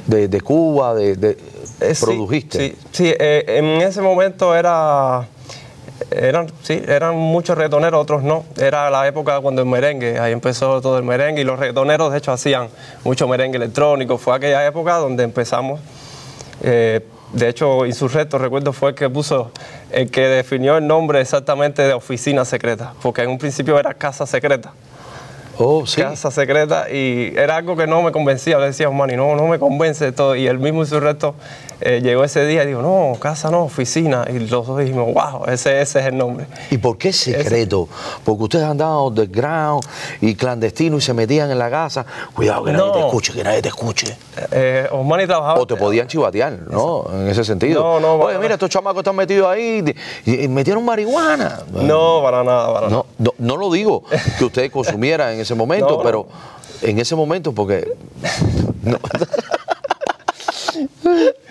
de, 0.06 0.28
de 0.28 0.40
Cuba, 0.40 0.94
de, 0.94 1.16
de- 1.16 1.38
Eh, 1.80 1.94
sí, 1.94 2.04
produjiste. 2.04 2.58
Sí, 2.58 2.76
sí, 2.92 3.14
eh, 3.18 3.44
en 3.48 3.64
ese 3.82 4.00
momento 4.00 4.54
era, 4.56 5.26
eran, 6.10 6.50
sí, 6.62 6.82
eran 6.86 7.16
muchos 7.16 7.56
reggaetoneros, 7.56 8.00
otros 8.00 8.22
no. 8.22 8.44
Era 8.56 8.90
la 8.90 9.06
época 9.06 9.40
cuando 9.40 9.62
el 9.62 9.68
merengue, 9.68 10.18
ahí 10.18 10.32
empezó 10.32 10.80
todo 10.80 10.96
el 10.98 11.04
merengue 11.04 11.42
y 11.42 11.44
los 11.44 11.58
reggaetoneros 11.58 12.12
de 12.12 12.18
hecho 12.18 12.32
hacían 12.32 12.68
mucho 13.04 13.28
merengue 13.28 13.56
electrónico. 13.56 14.16
Fue 14.18 14.34
aquella 14.34 14.64
época 14.66 14.96
donde 14.96 15.24
empezamos. 15.24 15.80
eh, 16.62 17.00
de 17.32 17.48
hecho, 17.48 17.84
Insurrecto, 17.84 18.38
recuerdo, 18.38 18.72
fue 18.72 18.90
el 18.90 18.94
que 18.94 19.10
puso, 19.10 19.50
el 19.90 20.10
que 20.12 20.22
definió 20.22 20.76
el 20.78 20.86
nombre 20.86 21.20
exactamente 21.20 21.82
de 21.82 21.92
oficina 21.92 22.44
secreta, 22.44 22.94
porque 23.02 23.22
en 23.22 23.30
un 23.30 23.36
principio 23.36 23.78
era 23.80 23.92
casa 23.94 24.26
secreta 24.26 24.72
Oh, 25.58 25.86
sí. 25.86 26.02
casa 26.02 26.30
secreta 26.30 26.90
y 26.90 27.32
era 27.36 27.56
algo 27.56 27.76
que 27.76 27.86
no 27.86 28.02
me 28.02 28.12
convencía. 28.12 28.58
Le 28.58 28.66
decía, 28.66 28.90
Manny, 28.90 29.16
no, 29.16 29.36
no 29.36 29.46
me 29.46 29.58
convence 29.58 30.12
todo. 30.12 30.36
Y 30.36 30.46
el 30.46 30.58
mismo 30.58 30.82
insurrecto 30.82 31.34
eh, 31.80 32.00
llegó 32.02 32.24
ese 32.24 32.46
día 32.46 32.64
y 32.64 32.68
dijo, 32.68 32.82
no, 32.82 33.18
casa 33.18 33.50
no, 33.50 33.64
oficina. 33.64 34.24
Y 34.28 34.38
los 34.38 34.66
dos 34.66 34.78
dijimos, 34.78 35.12
wow, 35.12 35.44
ese, 35.46 35.80
ese 35.80 36.00
es 36.00 36.06
el 36.06 36.16
nombre. 36.16 36.46
¿Y 36.70 36.78
por 36.78 36.96
qué 36.96 37.12
secreto? 37.12 37.88
Porque 38.24 38.44
ustedes 38.44 38.64
andaban 38.64 38.96
underground 38.96 39.84
y 40.20 40.34
clandestino 40.34 40.96
y 40.96 41.00
se 41.00 41.12
metían 41.12 41.50
en 41.50 41.58
la 41.58 41.70
casa. 41.70 42.06
Cuidado 42.34 42.64
que 42.64 42.72
nadie 42.72 42.86
No. 42.86 42.92
te 42.92 43.00
escuche, 43.00 43.32
que 43.32 43.44
nadie 43.44 43.62
te 43.62 43.68
escuche. 43.68 44.16
Eh, 44.50 44.88
Osmani 44.90 45.26
trabajaba. 45.26 45.60
O 45.60 45.66
te 45.66 45.76
podían 45.76 46.06
chivatear, 46.06 46.58
¿no? 46.70 47.04
En 47.12 47.28
ese 47.28 47.44
sentido. 47.44 47.82
No, 47.82 48.00
no, 48.00 48.14
Oye, 48.24 48.38
mira, 48.38 48.54
estos 48.54 48.70
chamacos 48.70 49.00
están 49.00 49.16
metidos 49.16 49.48
ahí 49.48 49.84
y, 50.24 50.48
metieron 50.48 50.84
marihuana. 50.84 51.60
No, 51.72 52.20
para 52.22 52.42
nada, 52.42 52.72
para 52.72 52.88
nada. 52.88 53.04
No, 53.18 53.34
no, 53.38 53.56
lo 53.56 53.70
digo 53.70 54.04
que 54.38 54.44
usted 54.44 54.70
consumiera 54.70 55.32
en 55.32 55.40
ese 55.40 55.54
momento, 55.56 56.00
pero 56.02 56.26
en 56.82 56.98
ese 56.98 57.14
momento, 57.14 57.52
porque. 57.52 57.92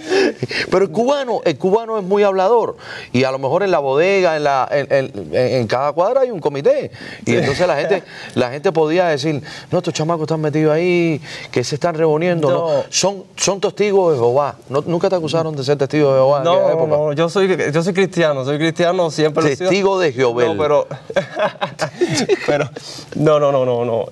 Pero 0.71 0.85
el 0.85 0.91
cubano, 0.91 1.41
el 1.45 1.57
cubano 1.57 1.97
es 1.97 2.03
muy 2.03 2.23
hablador 2.23 2.77
y 3.12 3.23
a 3.23 3.31
lo 3.31 3.39
mejor 3.39 3.63
en 3.63 3.71
la 3.71 3.79
bodega, 3.79 4.35
en, 4.38 4.44
la, 4.44 4.67
en, 4.71 4.88
en- 4.91 5.35
en 5.35 5.67
cada 5.67 5.91
cuadra 5.94 6.21
hay 6.21 6.31
un 6.31 6.40
comité 6.40 6.92
y 7.25 7.35
entonces 7.35 7.68
la 7.68 7.75
gente, 7.78 8.04
la 8.35 8.49
gente 8.51 8.71
podía 8.71 9.07
decir, 9.07 9.42
no, 9.71 9.78
estos 9.80 9.94
chamacos 9.94 10.23
están 10.23 10.42
metidos 10.42 10.73
ahí, 10.73 11.21
que 11.51 11.63
se 11.63 11.75
están 11.75 11.95
reuniendo, 11.95 12.49
no. 12.49 12.56
No. 12.78 12.83
son, 12.90 13.23
son 13.35 13.59
testigos 13.61 14.13
de 14.13 14.18
Jehová. 14.19 14.56
¿No- 14.69 14.83
¿Nunca 14.85 15.09
te 15.09 15.16
acusaron 15.16 15.56
de 15.56 15.63
ser 15.63 15.78
testigo 15.78 16.09
de 16.11 16.16
Jehová 16.19 16.37
en 16.40 16.44
No, 16.45 16.69
época? 16.69 16.87
no, 16.97 17.13
yo 17.13 17.30
soy, 17.30 17.56
yo 17.73 17.83
soy 17.83 17.94
cristiano, 17.94 18.44
soy 18.45 18.57
cristiano, 18.57 19.09
siempre. 19.11 19.56
Testigo 19.56 19.99
de 19.99 20.11
Jehová. 20.13 20.45
No, 20.45 20.57
pero, 20.57 20.87
pero, 22.47 22.69
no, 23.16 23.40
no, 23.40 23.51
no, 23.51 23.66
no, 23.66 23.85
no. 23.85 24.06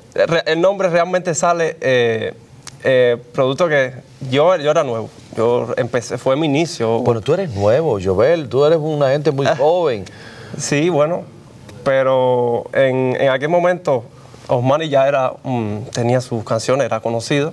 El 0.46 0.62
nombre 0.62 0.90
realmente 0.90 1.34
sale 1.36 1.78
eh, 1.82 2.34
eh, 2.84 3.18
producto 3.34 3.68
que 3.68 3.94
yo, 4.30 4.56
yo 4.58 4.72
era 4.72 4.84
nuevo. 4.84 5.10
Yo 5.36 5.68
empecé, 5.78 6.18
fue 6.18 6.36
mi 6.36 6.46
inicio. 6.48 7.00
Bueno, 7.00 7.22
tú 7.22 7.34
eres 7.34 7.54
nuevo, 7.56 7.98
Jovel, 8.04 8.50
tú 8.50 8.66
eres 8.66 8.78
una 8.82 9.10
gente 9.10 9.32
muy 9.32 9.46
Ah. 9.48 9.56
joven. 9.58 10.06
Sí, 10.58 10.90
bueno, 10.90 11.24
pero 11.84 12.66
en, 12.74 13.16
en 13.20 13.30
aquel 13.30 13.50
momento 13.50 14.04
Osmani 14.48 14.90
ya 14.90 15.08
era, 15.08 15.34
mm, 15.44 15.78
tenía 15.94 16.22
sus 16.22 16.44
canciones, 16.44 16.86
era 16.86 17.00
conocido, 17.00 17.52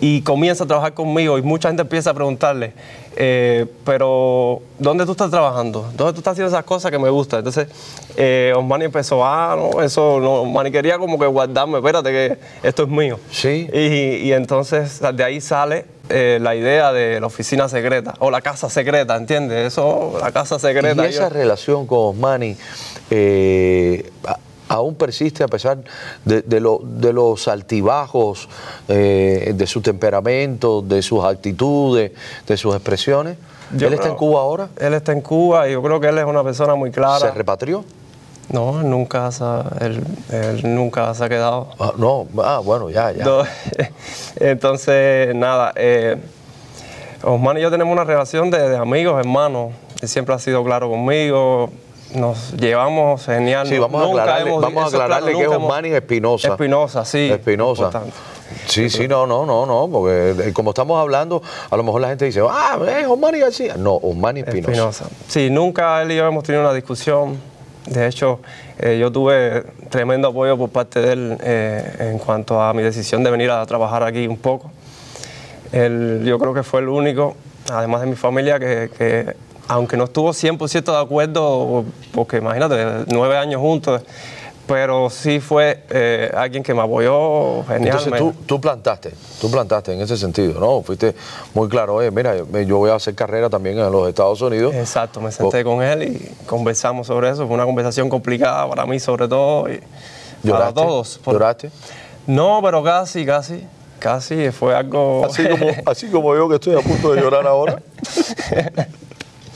y 0.00 0.20
comienza 0.22 0.64
a 0.64 0.66
trabajar 0.66 0.92
conmigo 0.94 1.38
y 1.38 1.42
mucha 1.42 1.68
gente 1.68 1.82
empieza 1.82 2.10
a 2.10 2.14
preguntarle, 2.14 2.74
eh, 3.16 3.64
pero 3.84 4.60
¿dónde 4.78 5.06
tú 5.06 5.12
estás 5.12 5.30
trabajando? 5.30 5.90
¿Dónde 5.96 6.12
tú 6.12 6.18
estás 6.18 6.32
haciendo 6.32 6.48
esas 6.54 6.64
cosas 6.66 6.90
que 6.90 6.98
me 6.98 7.08
gustan? 7.08 7.38
Entonces, 7.38 7.68
eh, 8.16 8.52
Osmani 8.54 8.84
empezó, 8.84 9.24
ah, 9.24 9.56
no, 9.58 9.80
eso, 9.82 10.20
no, 10.20 10.42
Osmani 10.42 10.70
quería 10.70 10.98
como 10.98 11.18
que 11.18 11.26
guardarme, 11.26 11.78
espérate 11.78 12.10
que 12.10 12.38
esto 12.62 12.82
es 12.82 12.88
mío. 12.90 13.18
Sí. 13.30 13.68
Y, 13.72 14.26
y 14.28 14.32
entonces 14.32 15.00
de 15.14 15.24
ahí 15.24 15.40
sale 15.40 15.86
eh, 16.08 16.38
la 16.40 16.54
idea 16.54 16.92
de 16.92 17.20
la 17.20 17.26
oficina 17.26 17.68
secreta 17.68 18.14
o 18.20 18.30
la 18.30 18.40
casa 18.40 18.68
secreta, 18.70 19.16
¿entiendes? 19.16 19.66
Eso, 19.72 20.18
la 20.20 20.30
casa 20.32 20.58
secreta. 20.58 21.04
Y 21.06 21.10
esa 21.10 21.24
yo- 21.28 21.34
relación 21.34 21.86
con 21.86 21.98
Osmani 22.10 22.56
eh, 23.10 24.10
aún 24.68 24.94
persiste 24.96 25.44
a 25.44 25.48
pesar 25.48 25.78
de, 26.24 26.42
de 26.42 26.60
lo- 26.60 26.80
de 26.82 27.12
los 27.12 27.46
altibajos, 27.48 28.48
eh, 28.88 29.52
de 29.54 29.66
su 29.66 29.80
temperamento, 29.80 30.82
de 30.82 31.02
sus 31.02 31.24
actitudes, 31.24 32.12
de 32.46 32.56
sus 32.56 32.74
expresiones. 32.74 33.36
Yo 33.76 33.88
¿Él 33.88 33.94
está 33.94 34.08
en 34.08 34.14
Cuba 34.14 34.40
ahora? 34.40 34.68
Él 34.78 34.94
está 34.94 35.12
en 35.12 35.20
Cuba 35.20 35.68
y 35.68 35.72
yo 35.72 35.82
creo 35.82 36.00
que 36.00 36.08
él 36.08 36.18
es 36.18 36.24
una 36.24 36.42
persona 36.44 36.74
muy 36.76 36.90
¿Se 36.90 36.94
clara. 36.94 37.30
repatrió? 37.32 37.84
No, 38.50 38.82
nunca, 38.82 39.30
se 39.32 39.42
ha- 39.44 39.64
él, 39.80 40.04
él 40.30 40.60
nunca 40.74 41.12
se 41.14 41.24
ha 41.24 41.28
quedado. 41.28 41.68
Ah, 41.80 41.92
no, 41.96 42.26
ah, 42.42 42.60
bueno, 42.64 42.90
ya, 42.90 43.10
ya. 43.12 43.24
Entonces, 44.40 45.34
nada, 45.34 45.72
eh, 45.76 46.16
Osman 47.22 47.58
y 47.58 47.62
yo 47.62 47.70
tenemos 47.70 47.92
una 47.92 48.04
relación 48.04 48.50
de, 48.50 48.68
de 48.68 48.76
amigos, 48.76 49.18
hermanos. 49.18 49.72
Él 50.00 50.08
siempre 50.08 50.34
ha 50.34 50.38
sido 50.38 50.62
claro 50.62 50.88
conmigo, 50.88 51.70
nos 52.14 52.52
llevamos 52.52 53.24
genial. 53.24 53.66
Sí, 53.66 53.78
vamos 53.78 54.02
a 54.02 54.06
aclararle, 54.10 54.50
hemos- 54.50 54.62
vamos 54.62 54.84
a 54.84 54.86
aclararle 54.88 55.32
claro, 55.32 55.38
que 55.38 55.44
es 55.44 55.50
hemos- 55.52 55.64
Osmani 55.68 55.88
Espinosa. 55.88 56.48
Espinosa, 56.48 57.04
sí. 57.04 57.30
Espinosa. 57.32 57.90
Sí, 58.66 58.88
sí, 58.90 59.08
no, 59.08 59.26
no, 59.26 59.44
no, 59.44 59.66
no, 59.66 59.88
porque 59.90 60.34
eh, 60.48 60.52
como 60.52 60.70
estamos 60.70 61.00
hablando, 61.00 61.42
a 61.68 61.76
lo 61.76 61.82
mejor 61.82 62.00
la 62.00 62.08
gente 62.10 62.26
dice, 62.26 62.40
ah, 62.48 62.78
es 63.00 63.06
Osmani 63.08 63.40
García. 63.40 63.74
No, 63.76 63.94
Osmani 63.94 64.40
Espinosa. 64.40 64.70
Espinosa. 64.70 65.04
Sí, 65.26 65.50
nunca 65.50 66.00
él 66.02 66.12
y 66.12 66.16
yo 66.16 66.26
hemos 66.28 66.44
tenido 66.44 66.62
una 66.62 66.72
discusión. 66.72 67.55
De 67.86 68.06
hecho, 68.06 68.40
eh, 68.78 68.98
yo 68.98 69.12
tuve 69.12 69.64
tremendo 69.90 70.28
apoyo 70.28 70.56
por 70.58 70.70
parte 70.70 71.00
de 71.00 71.12
él 71.12 71.38
eh, 71.40 72.10
en 72.10 72.18
cuanto 72.18 72.60
a 72.60 72.74
mi 72.74 72.82
decisión 72.82 73.22
de 73.22 73.30
venir 73.30 73.50
a 73.50 73.64
trabajar 73.64 74.02
aquí 74.02 74.26
un 74.26 74.36
poco. 74.36 74.70
Él, 75.72 76.22
yo 76.24 76.38
creo 76.38 76.52
que 76.52 76.62
fue 76.62 76.80
el 76.80 76.88
único, 76.88 77.36
además 77.70 78.00
de 78.00 78.06
mi 78.08 78.16
familia, 78.16 78.58
que, 78.58 78.90
que 78.96 79.34
aunque 79.68 79.96
no 79.96 80.04
estuvo 80.04 80.30
100% 80.30 80.84
de 80.84 80.98
acuerdo, 80.98 81.84
porque 82.12 82.38
imagínate, 82.38 83.04
nueve 83.08 83.36
años 83.36 83.60
juntos, 83.60 84.02
pero 84.66 85.10
sí 85.10 85.38
fue 85.40 85.84
eh, 85.90 86.30
alguien 86.34 86.62
que 86.62 86.74
me 86.74 86.82
apoyó 86.82 87.62
genial. 87.64 87.98
Entonces 87.98 88.18
tú, 88.18 88.34
tú 88.46 88.60
plantaste, 88.60 89.12
tú 89.40 89.50
plantaste 89.50 89.92
en 89.92 90.00
ese 90.00 90.16
sentido, 90.16 90.58
¿no? 90.58 90.82
Fuiste 90.82 91.14
muy 91.54 91.68
claro, 91.68 91.94
oye, 91.96 92.10
mira, 92.10 92.34
yo 92.36 92.76
voy 92.78 92.90
a 92.90 92.96
hacer 92.96 93.14
carrera 93.14 93.48
también 93.48 93.78
en 93.78 93.90
los 93.92 94.08
Estados 94.08 94.40
Unidos. 94.42 94.74
Exacto, 94.74 95.20
me 95.20 95.30
senté 95.30 95.62
con 95.62 95.82
él 95.82 96.02
y 96.02 96.46
conversamos 96.46 97.06
sobre 97.06 97.30
eso. 97.30 97.46
Fue 97.46 97.54
una 97.54 97.64
conversación 97.64 98.08
complicada 98.08 98.68
para 98.68 98.86
mí, 98.86 98.98
sobre 98.98 99.28
todo, 99.28 99.68
y 99.68 99.78
para 99.78 99.84
¿Lloraste? 100.42 100.80
todos. 100.80 101.18
Por- 101.24 101.34
¿Lloraste? 101.34 101.70
No, 102.26 102.60
pero 102.62 102.82
casi, 102.82 103.24
casi, 103.24 103.64
casi 104.00 104.50
fue 104.50 104.74
algo. 104.74 105.24
Así 105.26 105.48
como, 105.48 105.66
así 105.86 106.06
como 106.08 106.34
yo 106.34 106.48
que 106.48 106.56
estoy 106.56 106.74
a 106.74 106.80
punto 106.80 107.12
de 107.14 107.20
llorar 107.20 107.46
ahora. 107.46 107.80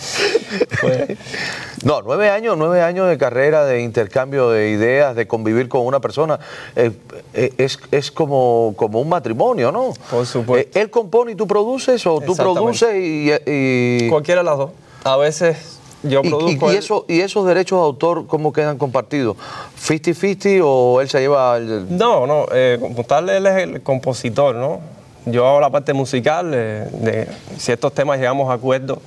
No, 1.84 2.02
nueve 2.02 2.28
años, 2.30 2.56
nueve 2.58 2.82
años 2.82 3.08
de 3.08 3.16
carrera, 3.16 3.64
de 3.64 3.80
intercambio 3.82 4.50
de 4.50 4.70
ideas, 4.70 5.16
de 5.16 5.26
convivir 5.26 5.68
con 5.68 5.86
una 5.86 6.00
persona, 6.00 6.38
eh, 6.76 6.90
eh, 7.32 7.52
es, 7.58 7.78
es 7.90 8.10
como, 8.10 8.74
como 8.76 9.00
un 9.00 9.08
matrimonio, 9.08 9.72
¿no? 9.72 9.92
Por 10.10 10.26
supuesto. 10.26 10.78
Eh, 10.78 10.82
¿Él 10.82 10.90
compone 10.90 11.32
y 11.32 11.34
tú 11.36 11.46
produces 11.46 12.06
o 12.06 12.20
tú 12.20 12.36
produces 12.36 12.94
y... 12.96 13.30
y- 13.46 14.08
cualquiera 14.10 14.40
de 14.42 14.44
las 14.44 14.58
dos. 14.58 14.70
A 15.04 15.16
veces 15.16 15.78
yo 16.02 16.20
y- 16.22 16.26
y- 16.26 16.30
produzco. 16.30 16.72
y 16.72 16.76
eso, 16.76 17.04
¿Y 17.08 17.20
esos 17.20 17.46
derechos 17.46 17.78
de 17.78 17.84
autor 17.84 18.26
cómo 18.26 18.52
quedan 18.52 18.76
compartidos? 18.76 19.36
¿50-50 19.82 20.60
o 20.62 21.00
él 21.00 21.08
se 21.08 21.20
lleva 21.20 21.56
el- 21.56 21.86
No, 21.96 22.26
no, 22.26 22.46
como 22.80 23.04
tal, 23.04 23.30
él 23.30 23.46
es 23.46 23.56
el 23.62 23.82
compositor, 23.82 24.54
¿no? 24.54 24.80
Yo 25.26 25.46
hago 25.46 25.60
la 25.60 25.70
parte 25.70 25.92
musical, 25.94 26.50
de 26.50 27.26
ciertos 27.58 27.92
temas 27.94 28.18
llegamos 28.18 28.50
a 28.50 28.54
acuerdos. 28.54 28.98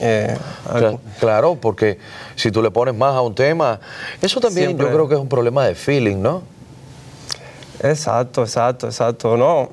Eh, 0.00 0.36
Claro, 1.20 1.56
porque 1.60 1.98
si 2.36 2.50
tú 2.50 2.62
le 2.62 2.70
pones 2.70 2.94
más 2.94 3.14
a 3.14 3.20
un 3.22 3.34
tema, 3.34 3.80
eso 4.22 4.40
también 4.40 4.68
Siempre. 4.68 4.86
yo 4.86 4.92
creo 4.92 5.08
que 5.08 5.14
es 5.14 5.20
un 5.20 5.28
problema 5.28 5.66
de 5.66 5.74
feeling, 5.74 6.16
¿no? 6.22 6.42
Exacto, 7.82 8.42
exacto, 8.42 8.86
exacto. 8.86 9.36
No, 9.36 9.70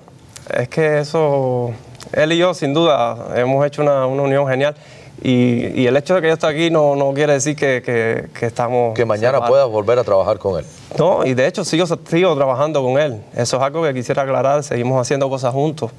es 0.54 0.70
que 0.70 1.00
eso, 1.00 1.72
él 2.14 2.32
y 2.34 2.38
yo 2.38 2.54
sin 2.54 2.74
duda 2.74 3.28
hemos 3.36 3.66
hecho 3.66 3.82
una, 3.82 4.06
una 4.06 4.24
unión 4.24 4.48
genial. 4.48 4.76
Y, 5.22 5.82
y 5.82 5.88
el 5.88 5.96
hecho 5.96 6.14
de 6.16 6.22
que 6.22 6.28
yo 6.28 6.34
esté 6.34 6.46
aquí 6.46 6.70
no, 6.70 6.94
no 6.96 7.14
quiere 7.14 7.34
decir 7.34 7.56
que, 7.56 7.82
que- 7.82 8.28
que 8.38 8.46
estamos... 8.48 8.94
Que 8.94 9.06
mañana 9.06 9.38
separados. 9.38 9.50
puedas 9.50 9.70
volver 9.70 9.98
a 9.98 10.04
trabajar 10.04 10.38
con 10.38 10.60
él. 10.60 10.66
No, 11.00 11.26
y 11.26 11.34
de 11.34 11.48
hecho 11.48 11.64
sigo, 11.64 11.86
sigo 11.88 12.36
trabajando 12.36 12.84
con 12.84 13.00
él. 13.00 13.22
Eso 13.34 13.56
es 13.58 13.64
algo 13.64 13.82
que 13.84 13.94
quisiera 13.94 14.24
aclarar. 14.24 14.62
Seguimos 14.64 15.00
haciendo 15.02 15.30
cosas 15.30 15.54
juntos, 15.54 15.90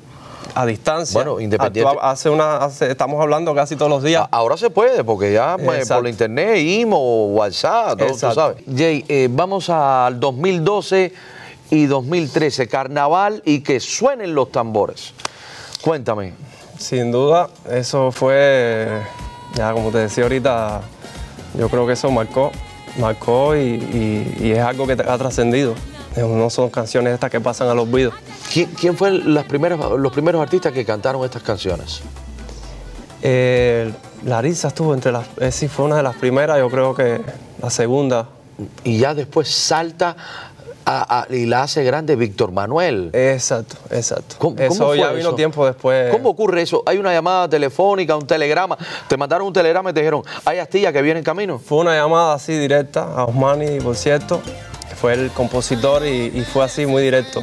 a 0.56 0.64
distancia. 0.66 1.14
Bueno, 1.22 1.38
independiente- 1.38 1.90
Actua- 1.92 2.10
Hace 2.10 2.30
una, 2.30 2.56
hace- 2.56 2.90
estamos 2.90 3.20
hablando 3.20 3.54
casi 3.54 3.76
todos 3.76 3.90
los 3.90 4.02
días. 4.02 4.26
Ahora 4.30 4.56
se 4.56 4.70
puede, 4.70 5.04
porque 5.04 5.32
ya 5.32 5.56
pues, 5.62 5.86
por 5.88 6.02
la 6.02 6.08
internet, 6.08 6.56
IMO, 6.58 7.26
WhatsApp, 7.26 7.98
todo, 7.98 8.06
tú 8.08 8.12
Exacto. 8.14 8.34
sabes. 8.34 8.64
Jay, 8.76 9.04
eh, 9.08 9.28
vamos 9.30 9.68
al 9.68 10.18
2012 10.18 11.12
y 11.70 11.86
2013, 11.86 12.68
carnaval 12.68 13.42
y 13.44 13.60
que 13.60 13.80
suenen 13.80 14.34
los 14.34 14.50
tambores. 14.50 15.12
Cuéntame. 15.82 16.32
Sin 16.78 17.12
duda, 17.12 17.48
eso 17.70 18.10
fue, 18.12 18.88
ya 19.54 19.72
como 19.72 19.90
te 19.90 19.98
decía 19.98 20.24
ahorita, 20.24 20.80
yo 21.58 21.68
creo 21.68 21.86
que 21.86 21.92
eso 21.94 22.10
marcó, 22.10 22.50
marcó 22.98 23.54
y, 23.56 23.60
y- 23.60 24.36
y 24.46 24.50
es 24.52 24.58
algo 24.60 24.86
que 24.86 24.92
ha 24.94 25.18
trascendido. 25.18 25.74
No 26.16 26.48
son 26.50 26.70
canciones 26.70 27.12
estas 27.14 27.30
que 27.30 27.40
pasan 27.40 27.68
al 27.68 27.78
olvido. 27.78 28.12
¿Quién, 28.52 28.70
quién 28.78 28.96
fue 28.96 29.10
las 29.10 29.44
primeras, 29.44 29.78
los 29.98 30.12
primeros 30.12 30.40
artistas 30.40 30.72
que 30.72 30.84
cantaron 30.84 31.24
estas 31.24 31.42
canciones? 31.42 32.00
Eh, 33.22 33.92
Larisa 34.24 34.68
estuvo 34.68 34.94
entre 34.94 35.12
las, 35.12 35.26
eh, 35.40 35.50
sí 35.52 35.68
fue 35.68 35.84
una 35.84 35.96
de 35.96 36.02
las 36.02 36.16
primeras, 36.16 36.58
yo 36.58 36.70
creo 36.70 36.94
que 36.94 37.20
la 37.62 37.70
segunda. 37.70 38.28
Y 38.84 38.98
ya 38.98 39.14
después 39.14 39.48
salta 39.50 40.16
a- 40.88 41.20
a- 41.28 41.34
y 41.34 41.46
la 41.46 41.64
hace 41.64 41.82
grande 41.82 42.14
Víctor 42.16 42.52
Manuel. 42.52 43.10
Exacto, 43.12 43.76
exacto. 43.90 44.36
¿Cómo- 44.38 44.56
eso 44.58 44.68
cómo 44.68 44.86
fue 44.90 44.98
ya 44.98 45.08
vino 45.10 45.28
eso? 45.30 45.34
tiempo 45.34 45.66
después. 45.66 46.10
¿Cómo 46.12 46.30
ocurre 46.30 46.62
eso? 46.62 46.82
Hay 46.86 46.96
una 46.98 47.12
llamada 47.12 47.48
telefónica, 47.48 48.16
un 48.16 48.26
telegrama. 48.26 48.78
Te 49.08 49.16
mandaron 49.16 49.46
un 49.48 49.52
telegrama 49.52 49.90
y 49.90 49.92
te 49.92 50.00
dijeron, 50.00 50.22
hay 50.44 50.58
astilla 50.58 50.92
que 50.92 51.02
viene 51.02 51.18
en 51.18 51.24
camino. 51.24 51.58
Fue 51.58 51.78
una 51.78 51.94
llamada 51.94 52.34
así 52.34 52.56
directa 52.56 53.02
a 53.02 53.24
Osmani, 53.24 53.80
por 53.80 53.96
cierto, 53.96 54.40
fue 54.96 55.12
el 55.14 55.30
compositor 55.30 56.06
y, 56.06 56.32
y 56.34 56.42
fue 56.44 56.64
así 56.64 56.86
muy 56.86 57.02
directo. 57.02 57.42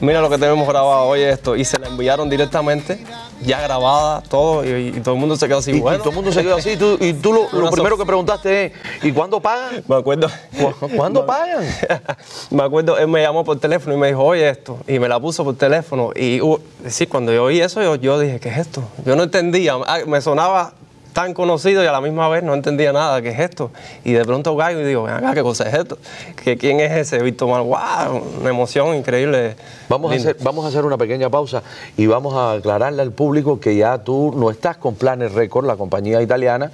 Mira 0.00 0.20
lo 0.20 0.30
que 0.30 0.38
tenemos 0.38 0.68
grabado, 0.68 1.06
oye 1.08 1.28
esto. 1.28 1.56
Y 1.56 1.64
se 1.64 1.76
la 1.78 1.88
enviaron 1.88 2.30
directamente, 2.30 3.04
ya 3.42 3.60
grabada, 3.60 4.20
todo, 4.22 4.64
y, 4.64 4.88
y 4.96 5.00
todo 5.00 5.14
el 5.14 5.20
mundo 5.20 5.36
se 5.36 5.48
quedó 5.48 5.58
así, 5.58 5.72
Y, 5.72 5.76
y 5.78 5.80
todo 5.80 6.10
el 6.10 6.14
mundo 6.14 6.30
se 6.30 6.42
quedó 6.42 6.54
así. 6.56 6.70
Y 6.70 6.76
tú, 6.76 6.96
y 7.00 7.12
tú 7.14 7.32
lo, 7.32 7.70
primero 7.72 7.98
que 7.98 8.06
preguntaste 8.06 8.66
es, 8.66 8.72
¿y 9.02 9.10
cuándo 9.10 9.40
pagan? 9.40 9.82
Me 9.88 9.96
acuerdo. 9.96 10.28
¿Cu- 10.56 10.88
¿Cuándo 10.96 11.26
pagan? 11.26 11.64
me 12.50 12.62
acuerdo, 12.62 12.96
él 12.96 13.08
me 13.08 13.22
llamó 13.22 13.44
por 13.44 13.58
teléfono 13.58 13.96
y 13.96 13.98
me 13.98 14.06
dijo, 14.08 14.22
oye 14.22 14.48
esto, 14.48 14.78
y 14.86 15.00
me 15.00 15.08
la 15.08 15.18
puso 15.18 15.42
por 15.42 15.56
teléfono. 15.56 16.10
Y 16.14 16.40
uh, 16.42 16.60
sí, 16.86 17.08
cuando 17.08 17.32
yo 17.32 17.42
oí 17.44 17.60
eso, 17.60 17.82
yo, 17.82 17.96
yo 17.96 18.20
dije, 18.20 18.38
¿qué 18.38 18.50
es 18.50 18.58
esto? 18.58 18.84
Yo 19.04 19.16
no 19.16 19.24
entendía, 19.24 19.74
ah, 19.84 19.98
me 20.06 20.20
sonaba 20.20 20.74
tan 21.18 21.34
conocido 21.34 21.82
y 21.82 21.86
a 21.88 21.90
la 21.90 22.00
misma 22.00 22.28
vez 22.28 22.44
no 22.44 22.54
entendía 22.54 22.92
nada, 22.92 23.20
¿qué 23.20 23.30
es 23.30 23.40
esto? 23.40 23.72
Y 24.04 24.12
de 24.12 24.24
pronto 24.24 24.56
caigo 24.56 24.82
y 24.82 24.84
digo, 24.84 25.02
ven 25.02 25.14
acá, 25.14 25.34
¿qué 25.34 25.42
cosa 25.42 25.68
es 25.68 25.74
esto? 25.74 25.98
¿Que 26.44 26.56
¿Quién 26.56 26.78
es 26.78 26.92
ese 26.92 27.20
Víctor 27.20 27.48
Manuel? 27.48 27.70
¡Wow! 27.70 28.22
Una 28.40 28.50
emoción 28.50 28.94
increíble. 28.94 29.56
Vamos 29.88 30.12
a, 30.12 30.14
hacer, 30.14 30.36
vamos 30.40 30.64
a 30.64 30.68
hacer 30.68 30.84
una 30.84 30.96
pequeña 30.96 31.28
pausa 31.28 31.64
y 31.96 32.06
vamos 32.06 32.34
a 32.34 32.52
aclararle 32.52 33.02
al 33.02 33.10
público 33.10 33.58
que 33.58 33.74
ya 33.74 33.98
tú 33.98 34.32
no 34.36 34.48
estás 34.52 34.76
con 34.76 34.94
Planet 34.94 35.32
Record, 35.32 35.66
la 35.66 35.74
compañía 35.74 36.22
italiana, 36.22 36.70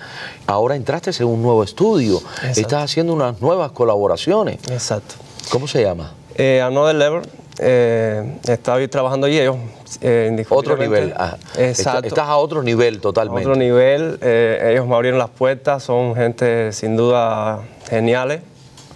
ahora 0.47 0.77
entraste 0.77 1.11
en 1.19 1.27
un 1.27 1.41
nuevo 1.41 1.65
estudio, 1.65 2.19
Exacto. 2.19 2.61
estás 2.61 2.85
haciendo 2.85 3.15
unas 3.15 3.41
nuevas 3.41 3.73
colaboraciones. 3.73 4.57
Exacto. 4.69 5.15
¿Cómo 5.49 5.67
se 5.67 5.83
llama? 5.83 6.13
Eh, 6.35 6.61
Another 6.61 6.97
Level, 6.97 7.23
eh, 7.59 8.39
estaba 8.49 8.87
trabajando 8.89 9.27
allí 9.27 9.39
ellos. 9.39 9.57
eh, 10.01 10.45
Otro 10.49 10.77
nivel. 10.77 11.13
ajá. 11.17 11.39
Exacto. 11.59 12.07
Estás 12.09 12.29
a 12.29 12.37
otro 12.37 12.63
nivel 12.63 13.01
totalmente. 13.01 13.43
Otro 13.49 13.57
nivel, 13.57 14.19
eh, 14.23 14.71
ellos 14.73 14.87
me 14.87 14.95
abrieron 14.95 15.19
las 15.19 15.31
puertas, 15.31 15.83
son 15.83 16.15
gente 16.15 16.73
sin 16.73 16.97
duda 16.97 17.61
geniales. 17.89 18.41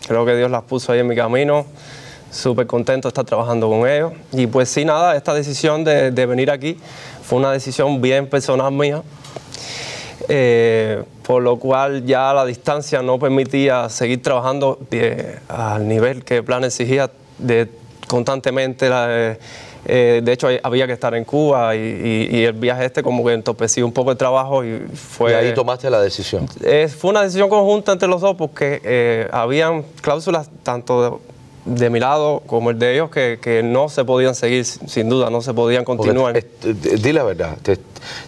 Creo 0.06 0.24
que 0.24 0.34
Dios 0.36 0.50
las 0.50 0.62
puso 0.62 0.92
ahí 0.92 1.00
en 1.00 1.06
mi 1.06 1.14
camino. 1.16 1.66
Súper 2.30 2.66
contento 2.66 3.08
de 3.08 3.10
estar 3.10 3.24
trabajando 3.24 3.68
con 3.68 3.88
ellos. 3.88 4.12
Y 4.32 4.46
pues 4.46 4.68
sí, 4.68 4.84
nada, 4.84 5.16
esta 5.16 5.32
decisión 5.34 5.84
de, 5.84 6.10
de 6.10 6.26
venir 6.26 6.50
aquí 6.50 6.78
fue 7.22 7.38
una 7.38 7.52
decisión 7.52 8.00
bien 8.02 8.26
personal 8.28 8.72
mía. 8.72 9.02
eh, 10.28 11.02
por 11.22 11.42
lo 11.42 11.58
cual 11.58 12.04
ya 12.06 12.32
la 12.32 12.44
distancia 12.44 13.02
no 13.02 13.18
permitía 13.18 13.88
seguir 13.88 14.22
trabajando 14.22 14.78
eh, 14.90 15.38
al 15.48 15.86
nivel 15.86 16.24
que 16.24 16.38
el 16.38 16.44
plan 16.44 16.64
exigía 16.64 17.10
de 17.38 17.68
constantemente. 18.08 18.88
la, 18.88 19.06
eh, 19.10 19.38
eh, 19.86 20.20
de 20.24 20.32
hecho, 20.32 20.48
había 20.62 20.86
que 20.88 20.92
estar 20.92 21.14
en 21.14 21.24
Cuba 21.24 21.74
y, 21.76 21.78
y- 21.78 22.36
y 22.38 22.44
el 22.44 22.52
viaje 22.54 22.84
este 22.84 23.02
como 23.02 23.24
que 23.24 23.32
entorpeció 23.32 23.86
un 23.86 23.92
poco 23.92 24.10
el 24.10 24.16
trabajo 24.18 24.64
y 24.64 24.80
fue... 24.92 25.30
y 25.30 25.34
ahí 25.34 25.54
tomaste 25.54 25.88
la 25.88 26.00
decisión. 26.00 26.46
Eh, 26.64 26.88
fue 26.88 27.10
una 27.10 27.22
decisión 27.22 27.48
conjunta 27.48 27.92
entre 27.92 28.08
los 28.08 28.20
dos 28.20 28.34
porque 28.36 28.80
eh, 28.84 29.28
habían 29.30 29.84
cláusulas 30.02 30.50
tanto 30.64 31.20
de, 31.76 31.90
mi 31.90 32.00
lado 32.00 32.42
como 32.46 32.70
el 32.70 32.78
de 32.78 32.94
ellos 32.94 33.10
que, 33.10 33.38
que 33.40 33.62
no 33.62 33.88
se 33.88 34.04
podían 34.04 34.34
seguir, 34.34 34.64
sin 34.64 35.08
duda, 35.08 35.30
no 35.30 35.40
se 35.42 35.52
podían 35.54 35.84
continuar. 35.84 36.36
eh, 36.36 36.46
eh, 36.64 36.74
di 36.74 37.12
la 37.12 37.22
verdad, 37.24 37.56
te, 37.62 37.78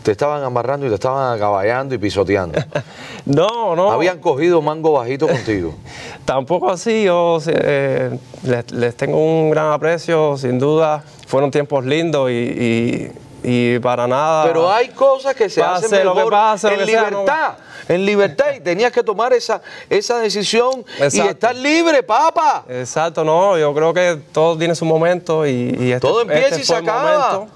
te 0.03 0.11
estaban 0.13 0.43
amarrando 0.43 0.87
y 0.87 0.89
te 0.89 0.95
estaban 0.95 1.35
acaballando 1.37 1.95
y 1.95 1.99
pisoteando. 1.99 2.59
no, 3.25 3.75
no. 3.77 3.91
Habían 3.91 4.19
cogido 4.19 4.63
mango 4.63 4.93
bajito 4.93 5.27
contigo. 5.27 5.75
Tampoco 6.25 6.71
así, 6.71 7.05
yo 7.05 7.39
eh, 7.47 8.19
les, 8.45 8.71
les 8.73 8.95
tengo 8.97 9.19
un 9.19 9.51
gran 9.51 9.73
aprecio, 9.73 10.37
sin 10.37 10.59
duda. 10.59 11.03
Fueron 11.27 11.51
tiempos 11.51 11.85
lindos 11.85 12.31
y, 12.31 12.35
y- 12.35 13.13
y 13.43 13.79
para 13.79 14.07
nada. 14.07 14.45
Pero 14.45 14.71
hay 14.71 14.89
cosas 14.89 15.35
que 15.35 15.49
se 15.49 15.61
Pase 15.61 15.87
hacen 15.87 16.05
lo 16.05 16.13
que 16.13 16.19
mejor 16.19 16.33
pase, 16.33 16.67
lo 16.69 16.73
en 16.75 16.79
que 16.81 16.87
sea, 16.87 17.03
no- 17.03 17.09
libertad. 17.21 17.55
en 17.89 18.07
libertad 18.07 18.47
y 18.57 18.61
tenías 18.61 18.93
que 18.93 19.03
tomar 19.03 19.33
esa, 19.33 19.61
esa 19.89 20.19
decisión 20.19 20.85
y 21.13 21.21
estar 21.21 21.55
libre, 21.57 22.03
papá. 22.03 22.65
Exacto, 22.69 23.25
no, 23.25 23.59
yo 23.59 23.73
creo 23.75 23.93
que 23.95 24.21
todo 24.33 24.57
tiene 24.59 24.75
su 24.75 24.85
momento 24.85 25.47
y, 25.47 25.77
y 25.79 25.93
este, 25.93 26.01
Todo 26.07 26.23
empieza 26.23 26.49
este 26.49 26.61
y 26.61 26.65
se 26.65 26.75
acaba. 26.77 27.47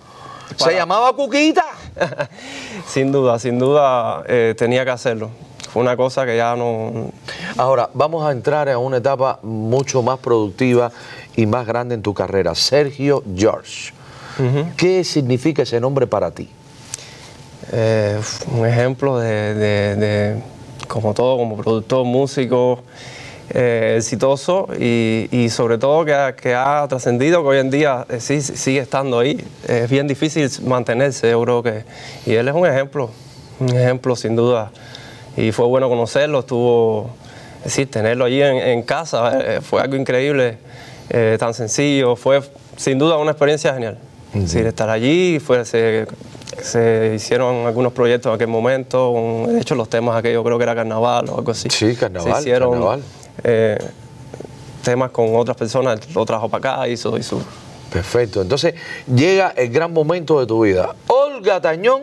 Se 0.57 0.75
llamaba 0.75 1.13
Cuquita. 1.15 1.65
sin 2.87 3.11
duda, 3.13 3.39
sin 3.39 3.59
duda 3.59 4.23
eh, 4.27 4.55
tenía 4.57 4.85
que 4.85 4.91
hacerlo. 4.91 5.31
Fue 5.73 5.83
una 5.83 5.97
cosa 5.97 6.25
que 6.25 6.37
ya 6.37 6.55
no... 6.55 7.11
Ahora, 7.57 7.91
vamos 7.95 8.25
a 8.25 8.31
entrar 8.31 8.69
a 8.69 8.79
una 8.79 8.99
etapa 8.99 9.41
mucho 9.43 10.03
más 10.03 10.21
productiva 10.21 10.93
y 11.35 11.47
más 11.47 11.67
grande 11.67 11.97
en 11.97 12.03
tu 12.03 12.15
carrera. 12.15 12.55
Sergio 12.55 13.25
George. 13.35 13.93
¿Qué 14.77 15.05
significa 15.05 15.63
ese 15.63 15.81
nombre 15.81 16.07
para 16.07 16.31
ti? 16.31 16.49
eh, 17.73 18.21
un 18.53 18.67
ejemplo 18.67 19.19
de, 19.19 19.55
de- 19.55 19.97
de, 19.97 20.43
como 20.89 21.15
todo, 21.15 21.37
como 21.39 21.57
productor, 21.57 22.05
músico, 22.05 22.83
eh, 23.51 23.95
exitoso 23.99 24.69
y, 24.79 25.29
y 25.33 25.49
sobre 25.49 25.79
todo 25.79 26.05
que 26.05 26.15
ha, 26.15 26.35
que 26.37 26.55
ha 26.55 26.87
trascendido, 26.89 27.43
que 27.43 27.49
hoy 27.49 27.59
en 27.59 27.71
día 27.71 28.07
eh, 28.11 28.21
sí, 28.21 28.41
sigue 28.43 28.81
estando 28.81 29.19
ahí. 29.19 29.43
Es 29.67 29.89
bien 29.91 30.07
difícil 30.07 30.49
mantenerse, 30.67 31.31
yo 31.31 31.43
creo 31.43 31.63
que... 31.63 31.85
Y 32.27 32.35
él 32.35 32.49
es 32.49 32.55
un 32.55 32.67
ejemplo, 32.67 33.11
un 33.61 33.69
ejemplo 33.75 34.15
sin 34.15 34.37
duda. 34.37 34.71
Y 35.37 35.53
fue 35.53 35.67
bueno 35.67 35.89
conocerlo, 35.89 36.41
estuvo... 36.41 37.11
Es 37.59 37.65
decir, 37.65 37.91
tenerlo 37.91 38.27
allí 38.27 38.43
en, 38.43 38.57
en 38.57 38.83
casa 38.83 39.33
fue 39.63 39.81
algo 39.81 39.97
increíble, 39.97 40.59
tan 41.39 41.55
sencillo, 41.55 42.15
fue 42.15 42.43
sin 42.77 42.99
duda 42.99 43.17
una 43.17 43.31
experiencia 43.31 43.73
genial. 43.73 43.97
Es 44.35 44.43
decir, 44.53 44.67
estar 44.67 44.91
allí, 44.91 45.39
fue, 45.39 45.65
se, 45.65 46.07
se 46.61 47.13
hicieron 47.15 47.67
algunos 47.67 47.93
proyectos 47.93 48.31
en 48.31 48.35
aquel 48.35 48.49
momento, 48.49 49.11
un- 49.11 49.55
de 49.55 49.61
hecho 49.61 49.75
los 49.75 49.89
temas 49.89 50.17
aquellos 50.17 50.45
creo 50.45 50.57
que 50.59 50.65
era 50.65 50.75
carnaval 50.75 51.29
o 51.31 51.39
algo 51.39 51.53
así. 51.53 51.69
Sí, 51.71 51.95
carnaval, 51.95 52.35
Se 52.35 52.41
hicieron 52.41 52.71
carnaval. 52.73 53.03
eh, 53.45 53.79
temas 54.83 55.11
con 55.11 55.35
otras 55.37 55.57
personas, 55.57 56.01
lo 56.15 56.25
trajo 56.27 56.49
para 56.49 56.75
acá, 56.83 56.89
hizo, 56.89 57.17
hizo. 57.17 57.41
Perfecto. 57.93 58.43
Entonces 58.43 58.75
llega 59.15 59.51
el 59.57 59.71
gran 59.71 59.93
momento 59.93 60.41
de 60.41 60.47
tu 60.47 60.65
vida. 60.65 60.95
Olga 61.07 61.61
Tañón 61.61 62.03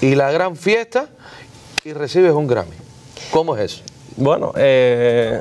y 0.00 0.14
la 0.14 0.30
gran 0.32 0.56
fiesta 0.56 1.06
y 1.84 1.92
recibes 1.92 2.32
un 2.32 2.46
Grammy. 2.48 2.74
¿Cómo 3.30 3.56
es 3.56 3.72
eso? 3.72 3.82
Bueno, 4.16 4.52
eh, 4.56 5.40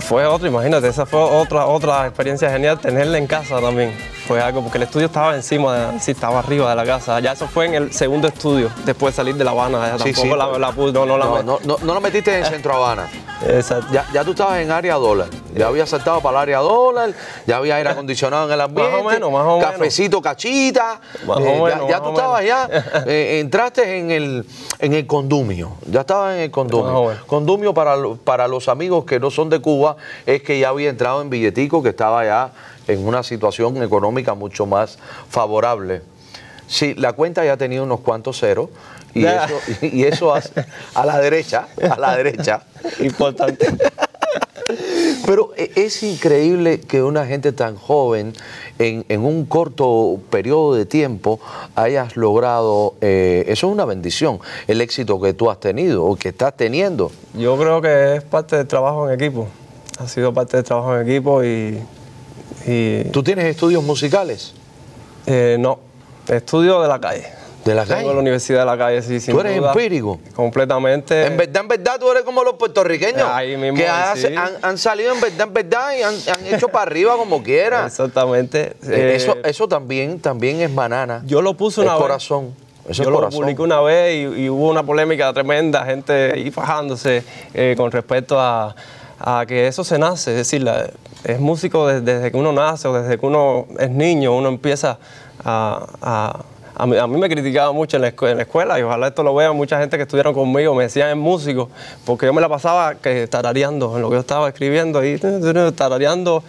fue 0.00 0.26
otra, 0.26 0.48
imagínate, 0.48 0.88
esa 0.88 1.06
fue 1.06 1.20
otra, 1.20 1.66
otra 1.66 2.06
experiencia 2.06 2.50
genial, 2.50 2.78
tenerla 2.78 3.18
en 3.18 3.26
casa 3.26 3.60
también. 3.60 3.94
Fue 4.26 4.40
algo, 4.40 4.62
porque 4.62 4.78
el 4.78 4.84
estudio 4.84 5.06
estaba 5.06 5.34
encima, 5.34 5.76
de, 5.76 6.00
sí, 6.00 6.12
estaba 6.12 6.38
arriba 6.38 6.70
de 6.70 6.76
la 6.76 6.84
casa. 6.84 7.18
Ya 7.20 7.32
eso 7.32 7.48
fue 7.48 7.66
en 7.66 7.74
el 7.74 7.92
segundo 7.92 8.28
estudio, 8.28 8.70
después 8.84 9.14
de 9.14 9.16
salir 9.16 9.34
de 9.34 9.44
La 9.44 9.50
Habana. 9.50 9.98
Sí, 9.98 10.12
tampoco 10.12 10.22
sí. 10.22 10.28
la, 10.28 10.46
la 10.58 10.72
no, 10.72 11.06
no 11.06 11.18
la 11.18 11.24
No, 11.24 11.42
no, 11.42 11.58
no, 11.64 11.76
no 11.82 11.94
la 11.94 12.00
metiste 12.00 12.38
en 12.38 12.44
Centro 12.52 12.74
Habana. 12.74 13.08
Exacto. 13.48 13.88
Ya, 13.92 14.06
ya 14.12 14.22
tú 14.24 14.30
estabas 14.30 14.60
en 14.60 14.70
área 14.70 14.94
dólar. 14.94 15.26
Ya 15.56 15.66
había 15.66 15.84
saltado 15.86 16.20
para 16.20 16.38
el 16.38 16.42
área 16.42 16.58
dólar. 16.60 17.10
Ya 17.46 17.56
había 17.56 17.74
aire 17.76 17.90
acondicionado 17.90 18.46
en 18.46 18.52
el 18.52 18.60
ambiente. 18.60 18.92
Más 18.92 19.00
o 19.00 19.04
menos, 19.08 19.32
más 19.32 19.42
o 19.44 19.56
menos. 19.58 19.72
Cafecito 19.72 20.22
cachita. 20.22 21.00
Más 21.26 21.38
o 21.38 21.40
Eh, 21.40 21.56
ya- 21.58 21.64
menos, 21.74 21.88
ya, 21.90 21.94
más 21.98 22.02
tú 22.02 22.08
o 22.08 22.12
estabas 22.12 22.44
ya. 22.44 22.68
eh, 23.06 23.40
entraste 23.42 23.98
en 23.98 24.10
el, 24.12 24.46
en 24.78 24.92
el 24.94 25.06
condumio. 25.08 25.72
Ya 25.90 26.00
estabas 26.00 26.36
en 26.36 26.42
el 26.42 26.50
condumio. 26.52 27.12
Condumio 27.26 27.74
para, 27.74 27.96
para 28.24 28.46
los 28.46 28.68
amigos 28.68 29.04
que 29.04 29.18
no 29.18 29.30
son 29.32 29.50
de 29.50 29.60
Cuba 29.62 29.96
es 30.26 30.42
que 30.42 30.58
ya 30.58 30.68
había 30.68 30.90
entrado 30.90 31.22
en 31.22 31.30
billetico, 31.30 31.82
que 31.82 31.88
estaba 31.90 32.24
ya 32.24 32.50
en 32.88 33.06
una 33.06 33.22
situación 33.22 33.82
económica 33.82 34.34
mucho 34.34 34.66
más 34.66 34.98
favorable. 35.30 36.02
Sí, 36.66 36.94
la 36.94 37.12
cuenta 37.14 37.44
ya 37.44 37.56
tenía 37.56 37.82
unos 37.82 38.00
cuantos 38.00 38.38
ceros. 38.40 38.68
Y 39.14 39.22
Ya. 39.22 39.44
eso, 39.44 39.60
y 39.82 40.04
eso 40.04 40.34
hace 40.34 40.64
a 40.94 41.04
la 41.04 41.18
derecha, 41.18 41.68
a 41.90 41.98
la 41.98 42.16
derecha. 42.16 42.62
Importante. 43.00 43.66
Pero 45.26 45.50
e- 45.56 45.70
es 45.76 46.02
increíble 46.02 46.80
que 46.80 47.02
una 47.02 47.26
gente 47.26 47.52
tan 47.52 47.76
joven, 47.76 48.32
en, 48.78 49.04
en 49.08 49.24
un 49.24 49.44
corto 49.46 50.18
periodo 50.30 50.74
de 50.74 50.84
tiempo, 50.86 51.38
hayas 51.74 52.16
logrado, 52.16 52.94
eh, 53.00 53.44
eso 53.46 53.68
es 53.68 53.72
una 53.72 53.84
bendición, 53.84 54.40
el 54.66 54.80
éxito 54.80 55.20
que 55.20 55.32
tú 55.34 55.50
has 55.50 55.60
tenido 55.60 56.04
o 56.04 56.16
que 56.16 56.30
estás 56.30 56.56
teniendo. 56.56 57.12
Yo 57.34 57.56
creo 57.56 57.80
que 57.80 58.16
es 58.16 58.22
parte 58.22 58.56
del 58.56 58.66
trabajo 58.66 59.08
en 59.08 59.14
equipo. 59.20 59.46
Ha 59.98 60.08
sido 60.08 60.32
parte 60.34 60.56
del 60.56 60.64
trabajo 60.64 60.96
en 60.98 61.08
equipo 61.08 61.44
y. 61.44 61.78
y 62.66 63.04
¿Tú 63.12 63.22
tienes 63.22 63.44
estudios 63.44 63.82
musicales? 63.84 64.54
eh, 65.26 65.56
no, 65.60 65.78
estudio 66.28 66.82
de 66.82 66.88
la 66.88 67.00
calle. 67.00 67.26
¿De 67.64 67.74
la 67.74 67.86
calle? 67.86 68.08
de 68.08 68.14
la 68.14 68.20
Universidad 68.20 68.60
de 68.60 68.66
la 68.66 68.76
Calle, 68.78 69.02
sí, 69.02 69.20
sin 69.20 69.34
¿Tú 69.34 69.40
eres 69.40 69.56
duda. 69.56 69.72
empírico? 69.72 70.18
Completamente. 70.34 71.26
En 71.26 71.36
verdad, 71.36 71.62
en 71.62 71.68
verdad, 71.68 71.96
tú 72.00 72.10
eres 72.10 72.22
como 72.24 72.42
los 72.42 72.54
puertorriqueños, 72.54 73.22
Ahí 73.28 73.56
mismo, 73.56 73.78
que 73.78 73.86
sí. 74.16 74.34
han, 74.34 74.50
han 74.62 74.78
salido 74.78 75.14
en 75.14 75.20
verdad, 75.20 75.46
en 75.46 75.52
verdad, 75.54 75.92
y 75.98 76.02
han, 76.02 76.14
han 76.14 76.54
hecho 76.54 76.68
para 76.68 76.82
arriba 76.82 77.16
como 77.16 77.42
quieran. 77.42 77.86
Exactamente. 77.86 78.74
Eh, 78.88 79.12
eso, 79.16 79.32
Eh, 79.36 79.42
eso 79.44 79.68
también, 79.68 80.18
también 80.20 80.60
es 80.60 80.74
banana. 80.74 81.22
Yo 81.24 81.40
lo 81.40 81.54
puse 81.54 81.80
una 81.80 81.90
es 81.92 81.94
vez. 81.98 82.02
corazón. 82.02 82.54
Eso 82.88 83.04
Yo 83.04 83.08
es 83.08 83.08
lo 83.10 83.14
corazón. 83.16 83.40
publiqué 83.40 83.62
una 83.62 83.80
vez 83.80 84.14
y, 84.16 84.42
y 84.42 84.50
hubo 84.50 84.68
una 84.68 84.82
polémica 84.82 85.32
tremenda, 85.32 85.84
gente 85.84 86.32
ahí 86.34 86.50
fajándose 86.50 87.22
eh, 87.54 87.74
con 87.76 87.92
respecto 87.92 88.40
a, 88.40 88.74
a 89.20 89.44
que 89.46 89.68
eso 89.68 89.84
se 89.84 90.00
nace, 90.00 90.32
es 90.32 90.36
decir, 90.38 90.62
la- 90.64 90.90
es 91.22 91.38
músico 91.38 91.86
desde, 91.86 92.00
desde 92.00 92.32
que 92.32 92.36
uno 92.36 92.52
nace 92.52 92.88
o 92.88 92.92
desde 92.92 93.20
que 93.20 93.24
uno 93.24 93.66
es 93.78 93.88
niño, 93.90 94.34
uno 94.36 94.48
empieza 94.48 94.98
a... 95.44 95.86
a 96.02 96.40
a 96.74 96.86
mí, 96.86 96.96
a 96.96 97.06
mí 97.06 97.18
me 97.18 97.28
criticaba 97.28 97.72
mucho 97.72 97.96
en 97.96 98.02
la, 98.02 98.14
escu- 98.16 98.30
en 98.30 98.36
la 98.38 98.42
escuela 98.44 98.78
y 98.78 98.82
ojalá 98.82 99.08
esto 99.08 99.22
lo 99.22 99.34
vean 99.34 99.54
mucha 99.56 99.78
gente 99.78 99.96
que 99.96 100.02
estuvieron 100.04 100.32
conmigo, 100.34 100.74
me 100.74 100.84
decían 100.84 101.10
es 101.10 101.16
músico, 101.16 101.68
porque 102.04 102.26
yo 102.26 102.32
me 102.32 102.40
la 102.40 102.48
pasaba 102.48 102.94
que 102.96 103.26
tarareando 103.28 103.94
en 103.96 104.02
lo 104.02 104.08
que 104.08 104.14
yo 104.14 104.20
estaba 104.20 104.48
escribiendo 104.48 105.04
y 105.04 105.18
tarareando 105.76 106.42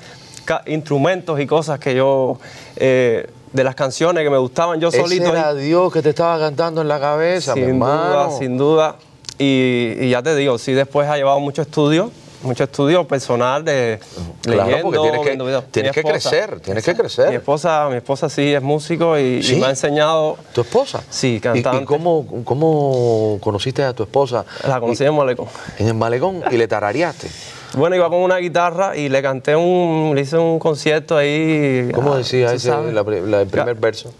instrumentos 0.66 1.40
y 1.40 1.48
cosas 1.48 1.80
que 1.80 1.96
yo, 1.96 2.38
eh, 2.76 3.28
de 3.52 3.64
las 3.64 3.76
canciones 3.76 4.24
que 4.24 4.30
me 4.30 4.38
gustaban, 4.38 4.80
yo 4.80 4.90
Ese 4.90 5.02
solito. 5.02 5.26
ahí- 5.26 5.32
era 5.32 5.54
Dios 5.54 5.92
que 5.94 6.02
te 6.02 6.10
estaba 6.10 6.38
cantando 6.40 6.82
en 6.82 6.88
la 6.88 7.00
cabeza, 7.00 7.56
mi 7.56 7.62
sin 7.62 7.70
hermano. 7.72 8.08
duda, 8.28 8.32
sin 8.38 8.58
duda. 8.58 8.96
Y, 9.38 9.94
y 10.00 10.10
ya 10.10 10.22
te 10.22 10.36
digo, 10.36 10.58
sí, 10.58 10.74
después 10.74 11.08
ha 11.10 11.18
llevado 11.18 11.40
mucho 11.40 11.62
estudio, 11.62 12.12
mucho 12.44 12.64
estudio 12.66 13.08
personal 13.08 13.64
de 13.64 14.00
Claro, 14.42 14.66
leyendo, 14.66 14.84
porque 14.92 15.00
tienes 15.10 15.22
que- 15.38 15.44
videos. 15.44 15.64
tienes 15.72 15.92
crecer, 15.94 16.60
tienes 16.60 16.84
que 16.84 16.96
crecer. 16.96 17.30
Mi 17.30 17.36
esposa, 17.36 17.88
mi 17.90 17.96
esposa 17.98 18.30
sí 18.30 18.54
es 18.54 18.62
músico 18.62 19.18
y, 19.18 19.42
me 19.60 19.66
ha 19.66 19.70
enseñado. 19.70 20.38
¿Tu 20.54 20.62
esposa? 20.62 21.02
Sí, 21.10 21.36
¿Y- 21.36 21.40
cantante. 21.40 21.84
¿Y, 21.84 21.86
cómo, 21.86 22.26
cómo 22.44 23.38
conociste 23.42 23.84
a 23.84 23.94
tu 23.94 24.04
esposa? 24.04 24.46
La 24.68 24.80
conocí 24.80 25.04
en 25.04 25.16
Malecón. 25.16 25.48
En 25.80 25.88
el 25.88 25.94
malecón 25.94 26.44
y 26.52 26.58
le 26.58 26.68
tarareaste. 26.68 27.28
Bueno, 27.76 27.96
iba 27.96 28.08
con 28.10 28.20
una 28.20 28.38
guitarra 28.38 28.96
y 28.96 29.10
le 29.10 29.22
canté 29.24 29.56
un, 29.56 30.12
le 30.14 30.22
hice 30.22 30.38
un 30.38 30.60
concierto 30.60 31.18
ahí. 31.18 31.90
¿Cómo 31.94 32.14
ah, 32.14 32.18
decía 32.18 32.50
¿tú 32.50 32.54
ese, 32.56 32.70
la 32.70 33.02
la- 33.04 33.42
el 33.42 33.48
primer 33.48 33.76
verso? 33.76 34.12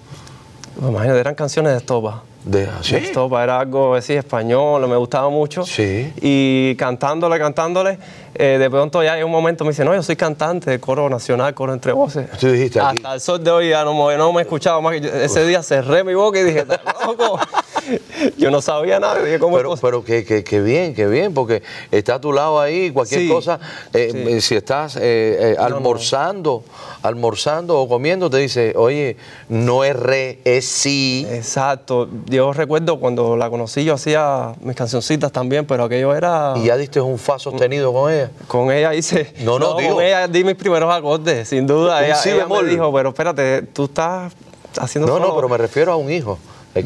Imagínate, 0.82 1.20
eran 1.20 1.36
canciones 1.36 1.74
de 1.74 1.78
estopa. 1.78 2.24
De, 2.46 2.68
¿sí? 2.82 2.96
Estopa 2.98 3.44
era 3.44 3.60
algo 3.60 3.96
así 3.96 4.14
español, 4.14 4.86
me 4.88 4.96
gustaba 4.98 5.30
mucho. 5.30 5.66
Sí. 5.66 6.12
Y 6.22 6.76
cantándole, 6.76 7.40
cantándole, 7.40 7.98
eh, 8.36 8.58
de 8.60 8.70
pronto 8.70 9.02
ya 9.02 9.14
hay 9.14 9.24
un 9.24 9.32
momento 9.32 9.64
me 9.64 9.70
dice, 9.72 9.86
no, 9.86 9.94
yo 9.96 10.04
soy 10.04 10.16
cantante 10.18 10.70
de 10.72 10.80
coro 10.80 11.10
nacional, 11.10 11.54
coro 11.54 11.74
entre 11.74 11.94
voces. 11.94 12.30
Tú 12.40 12.48
dijiste 12.52 12.80
aquí. 12.82 12.98
Hasta 12.98 13.14
el 13.14 13.22
sol 13.22 13.44
de 13.44 13.52
hoy 13.52 13.70
ya 13.70 13.86
no, 13.86 13.94
me- 13.94 14.18
no 14.18 14.34
me 14.34 14.40
he 14.40 14.44
escuchado 14.44 14.82
más. 14.82 14.96
ese 14.96 15.46
día 15.48 15.64
cerré 15.64 16.04
mi 16.04 16.14
boca 16.16 16.38
y 16.40 16.44
dije, 16.44 16.60
"Estás 16.60 16.82
loco. 17.06 17.40
yo 18.38 18.52
no 18.52 18.62
sabía 18.62 19.00
nada. 19.00 19.20
Dije, 19.24 19.40
¿cómo 19.40 19.58
es 19.58 19.62
Pero, 19.64 19.76
pero 19.78 20.04
que, 20.04 20.24
que- 20.26 20.44
que 20.44 20.62
bien, 20.62 20.94
que 20.94 21.08
bien, 21.08 21.34
porque 21.34 21.62
está 21.92 22.16
a 22.16 22.22
tu 22.22 22.32
lado 22.32 22.60
ahí, 22.60 22.92
cualquier 22.92 23.22
Sí, 23.22 23.30
cosa, 23.30 23.60
eh, 23.94 24.10
sí. 24.12 24.18
eh, 24.36 24.42
si 24.42 24.56
estás 24.56 24.96
eh, 24.98 25.02
eh, 25.02 25.56
almorzando, 25.60 26.64
almorzando 27.02 27.80
o 27.80 27.88
comiendo, 27.88 28.30
te 28.30 28.38
dice, 28.38 28.74
oye, 28.76 29.18
no 29.50 29.84
es 29.84 29.96
re, 29.96 30.40
es 30.46 30.66
sí. 30.66 31.28
Exacto. 31.30 32.08
Yo 32.28 32.54
recuerdo 32.54 33.00
cuando 33.00 33.36
la 33.38 33.50
conocí, 33.50 33.84
yo 33.84 33.94
hacía 33.96 34.54
mis 34.62 34.76
cancioncitas 34.76 35.32
también, 35.32 35.66
pero 35.66 35.84
aquello 35.86 36.16
era... 36.16 36.54
Y 36.58 36.66
ya 36.66 36.78
diste 36.78 37.02
un 37.02 37.18
fa 37.20 37.40
sostenido 37.40 37.94
con 37.94 38.12
ella. 38.12 38.32
Con 38.48 38.72
ella 38.72 38.94
hice. 38.94 39.34
No, 39.42 39.60
no, 39.60 39.76
digo- 39.78 39.96
Con 39.96 40.04
ella 40.04 40.28
di 40.28 40.44
mis 40.44 40.56
primeros 40.56 40.94
acordes, 40.94 41.48
sin 41.50 41.68
duda. 41.68 42.06
Ella, 42.06 42.16
si 42.16 42.30
ella 42.30 42.48
me 42.48 42.64
dijo, 42.64 42.92
pero 42.94 43.10
espérate, 43.10 43.64
tú 43.74 43.86
estás 43.86 44.34
haciendo 44.80 45.08
No, 45.08 45.20
no, 45.20 45.26
solo 45.26 45.36
pero 45.36 45.50
me 45.50 45.58
refiero 45.58 45.92
a 45.92 45.96
un 45.96 46.12
hijo. 46.12 46.38
Que 46.74 46.84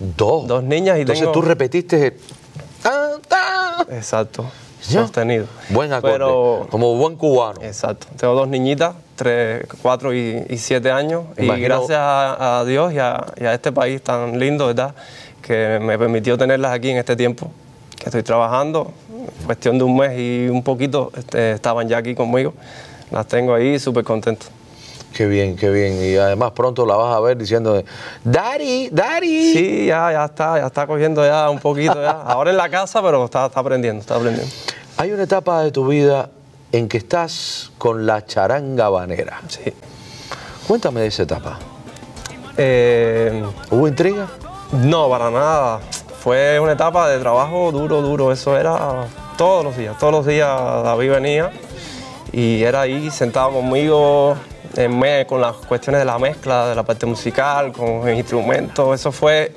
Dos. 0.00 0.46
Dos. 0.46 0.62
Niñas 0.62 0.98
y 0.98 1.00
Entonces 1.02 1.20
tengo- 1.22 1.32
tú 1.32 1.42
repetiste. 1.42 2.16
Exacto. 3.90 4.44
Ya. 4.88 5.02
Sostenido. 5.02 5.46
Buen 5.70 5.92
acorde, 5.92 6.12
Pero, 6.14 6.66
como 6.70 6.94
buen 6.96 7.16
cubano. 7.16 7.60
exacto. 7.62 8.06
Tengo 8.16 8.34
dos 8.34 8.48
niñitas, 8.48 8.94
tres, 9.16 9.66
cuatro 9.82 10.14
y, 10.14 10.44
y 10.48 10.56
siete 10.58 10.90
años. 10.90 11.24
Y 11.36 11.46
gracias 11.46 11.98
a, 11.98 12.60
a 12.60 12.64
Dios 12.64 12.92
y 12.92 12.98
a, 12.98 13.26
y 13.40 13.44
a 13.44 13.54
este 13.54 13.72
país 13.72 14.00
tan 14.02 14.38
lindo, 14.38 14.66
¿verdad? 14.68 14.94
Que 15.42 15.78
me 15.82 15.98
permitió 15.98 16.38
tenerlas 16.38 16.72
aquí 16.72 16.90
en 16.90 16.98
este 16.98 17.16
tiempo 17.16 17.50
que 17.96 18.04
estoy 18.06 18.22
trabajando. 18.22 18.92
En 19.40 19.46
cuestión 19.46 19.78
de 19.78 19.84
un 19.84 19.96
mes 19.96 20.12
y 20.18 20.48
un 20.48 20.62
poquito 20.62 21.10
este, 21.16 21.52
estaban 21.52 21.88
ya 21.88 21.98
aquí 21.98 22.14
conmigo. 22.14 22.54
Las 23.10 23.26
tengo 23.26 23.54
ahí 23.54 23.78
súper 23.78 24.04
contento. 24.04 24.46
Qué 25.18 25.26
bien, 25.26 25.56
qué 25.56 25.68
bien. 25.68 26.00
Y 26.00 26.16
además 26.16 26.52
pronto 26.52 26.86
la 26.86 26.94
vas 26.94 27.16
a 27.16 27.18
ver 27.18 27.36
diciendo, 27.36 27.82
Daddy, 28.22 28.90
Daddy. 28.92 29.52
Sí, 29.52 29.86
ya, 29.86 30.12
ya 30.12 30.26
está, 30.26 30.60
ya 30.60 30.66
está 30.66 30.86
cogiendo 30.86 31.26
ya 31.26 31.50
un 31.50 31.58
poquito 31.58 32.00
ya. 32.00 32.10
Ahora 32.22 32.52
en 32.52 32.56
la 32.56 32.68
casa, 32.68 33.02
pero 33.02 33.24
está, 33.24 33.46
está 33.46 33.58
aprendiendo, 33.58 34.00
está 34.00 34.14
aprendiendo. 34.14 34.48
Hay 34.96 35.10
una 35.10 35.24
etapa 35.24 35.64
de 35.64 35.72
tu 35.72 35.88
vida 35.88 36.30
en 36.70 36.86
que 36.86 36.98
estás 36.98 37.72
con 37.78 38.06
la 38.06 38.26
charanga 38.26 38.86
habanera. 38.86 39.40
Sí. 39.48 39.74
Cuéntame 40.68 41.00
de 41.00 41.08
esa 41.08 41.24
etapa. 41.24 41.58
Eh, 42.56 43.42
¿Hubo 43.72 43.88
intriga? 43.88 44.28
no, 44.70 45.10
para 45.10 45.32
nada. 45.32 45.80
Fue 46.20 46.60
una 46.60 46.74
etapa 46.74 47.08
de 47.08 47.18
trabajo 47.18 47.72
duro, 47.72 48.02
duro. 48.02 48.30
Eso 48.30 48.56
era 48.56 49.08
todos 49.36 49.64
los 49.64 49.76
días. 49.76 49.98
Todos 49.98 50.12
los 50.12 50.26
días 50.26 50.48
David 50.84 51.10
venía 51.10 51.50
y 52.30 52.62
era 52.62 52.82
ahí 52.82 53.10
sentado 53.10 53.50
conmigo 53.50 54.36
en 54.76 54.98
me- 54.98 55.26
con 55.26 55.40
las 55.40 55.56
cuestiones 55.56 56.00
de 56.00 56.04
la 56.04 56.18
mezcla, 56.18 56.68
de 56.68 56.74
la 56.74 56.82
parte 56.82 57.06
musical, 57.06 57.72
con 57.72 58.06
el 58.08 58.16
instrumento. 58.16 58.92
Eso 58.94 59.10
fue 59.12 59.54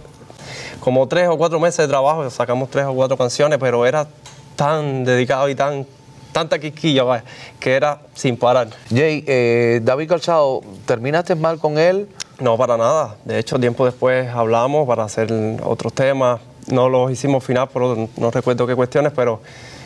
como 0.80 1.08
tres 1.08 1.28
o 1.28 1.38
cuatro 1.38 1.60
meses 1.60 1.80
de 1.80 1.88
trabajo. 1.88 2.28
Sacamos 2.30 2.69
tres 2.69 2.86
o 2.86 2.93
cuatro 2.93 3.17
canciones, 3.17 3.58
pero 3.60 3.86
era 3.86 4.08
tan 4.56 5.04
dedicado 5.04 5.50
y 5.50 5.56
tan 5.56 5.86
tanta 6.32 6.60
quisquilla 6.60 7.04
vaya, 7.04 7.26
que 7.60 7.74
era 7.74 8.00
sin 8.15 8.38
parar. 8.38 8.69
Jay, 8.89 9.21
eh, 9.28 9.82
David 9.84 10.08
Calzado, 10.08 10.62
¿terminaste 10.86 11.36
mal 11.36 11.60
con 11.60 11.78
él? 11.78 12.08
No, 12.39 12.58
para 12.58 12.78
nada. 12.78 13.15
De 13.26 13.38
hecho, 13.38 13.60
tiempo 13.60 13.84
después 13.86 14.30
hablamos 14.30 14.88
para 14.88 15.04
hacer 15.04 15.28
otros 15.62 15.91
temas. 15.93 16.39
No 16.67 16.88
los 16.88 17.12
hicimos 17.12 17.43
final, 17.43 17.67
por 17.67 17.97
no 18.15 18.32
recuerdo 18.32 18.65
qué 18.65 18.76
cuestiones, 18.76 19.12
pero 19.13 19.41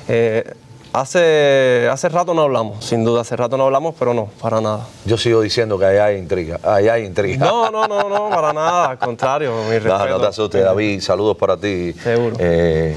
eh, 0.07 0.43
hace, 1.01 1.89
hace 1.91 2.09
rato 2.09 2.33
no 2.33 2.43
hablamos. 2.43 2.83
Sin 2.83 3.03
duda, 3.03 3.21
hace 3.21 3.35
rato 3.35 3.57
no 3.57 3.65
hablamos, 3.65 3.95
pero 3.97 4.13
no, 4.13 4.25
para 4.41 4.61
nada. 4.61 4.87
Yo 5.05 5.17
sigo 5.17 5.41
diciendo 5.41 5.77
que 5.77 5.85
allá 5.85 6.05
hay 6.05 6.17
intriga. 6.17 6.59
Allá 6.63 6.93
hay 6.93 7.05
intriga. 7.05 7.45
No, 7.45 7.69
no, 7.69 7.87
no, 7.87 8.09
no, 8.09 8.29
para 8.29 8.53
nada. 8.53 8.89
Al 8.91 8.97
contrario, 8.97 9.53
mi 9.65 9.73
respeto. 9.73 9.97
No, 9.97 10.09
no 10.09 10.19
te 10.21 10.27
asustes, 10.27 10.63
David. 10.63 11.01
Saludos 11.01 11.37
para 11.37 11.57
ti. 11.57 11.93
Seguro. 11.93 12.35
Eh, 12.39 12.95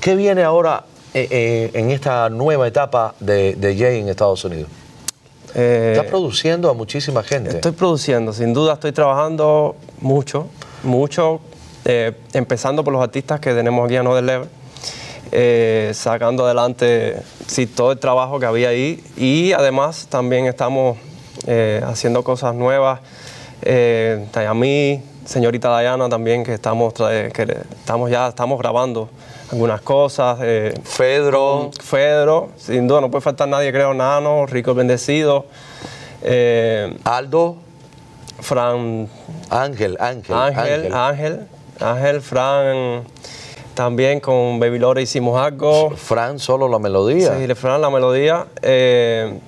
¿Qué 0.00 0.14
viene 0.16 0.42
ahora 0.42 0.84
eh, 1.12 1.28
eh, 1.30 1.70
en 1.74 1.90
esta 1.90 2.28
nueva 2.30 2.66
etapa 2.66 3.14
de, 3.20 3.54
de 3.54 3.76
Jay 3.76 4.00
en 4.00 4.08
Estados 4.08 4.44
Unidos? 4.44 4.68
Estás 5.54 6.06
produciendo 6.06 6.68
a 6.68 6.74
muchísima 6.74 7.22
gente. 7.22 7.48
Estoy 7.50 7.72
produciendo, 7.72 8.34
sin 8.34 8.52
duda 8.52 8.74
estoy 8.74 8.92
trabajando 8.92 9.74
mucho, 10.02 10.48
mucho, 10.82 11.40
empezando 12.34 12.84
por 12.84 12.92
los 12.92 13.02
artistas 13.02 13.40
que 13.40 13.54
tenemos 13.54 13.86
aquí 13.86 13.96
a 13.96 14.02
No 14.02 14.20
Level, 14.20 14.48
eh, 15.38 15.90
sacando 15.92 16.46
adelante 16.46 17.18
sí, 17.46 17.66
todo 17.66 17.92
el 17.92 17.98
trabajo 17.98 18.40
que 18.40 18.46
había 18.46 18.70
ahí 18.70 19.04
y 19.18 19.52
además 19.52 20.06
también 20.08 20.46
estamos 20.46 20.96
eh, 21.46 21.82
haciendo 21.84 22.24
cosas 22.24 22.54
nuevas. 22.54 23.00
Eh, 23.60 24.26
Tayami, 24.30 25.02
señorita 25.26 25.78
Diana 25.78 26.08
también, 26.08 26.42
que 26.42 26.54
estamos, 26.54 26.94
que 26.94 27.64
estamos 27.80 28.10
ya 28.10 28.28
estamos 28.28 28.58
grabando 28.58 29.10
algunas 29.52 29.82
cosas. 29.82 30.38
eh, 30.40 30.72
Fedro. 30.84 31.70
Fedro, 31.82 32.48
sin 32.56 32.88
duda 32.88 33.02
no 33.02 33.10
puede 33.10 33.20
faltar 33.20 33.46
nadie, 33.46 33.70
creo, 33.72 33.92
Nano, 33.92 34.46
Rico 34.46 34.72
Bendecido, 34.74 35.44
eh, 36.22 36.96
Aldo. 37.04 37.58
Fran, 38.40 39.06
Ángel, 39.50 39.98
Ángel. 40.00 40.34
Ángel, 40.34 40.94
Ángel, 40.94 41.46
Ángel, 41.80 42.20
Fran, 42.22 43.04
también 43.76 44.20
con 44.20 44.58
Baby 44.58 44.78
Lore 44.78 45.02
hicimos 45.02 45.38
algo, 45.38 45.90
Fran, 45.90 46.38
solo 46.38 46.66
la 46.66 46.78
melodía. 46.78 47.36
sí, 47.38 47.54
Fran 47.54 47.82
la 47.82 47.90
melodía, 47.90 48.46
eh, 48.62 49.38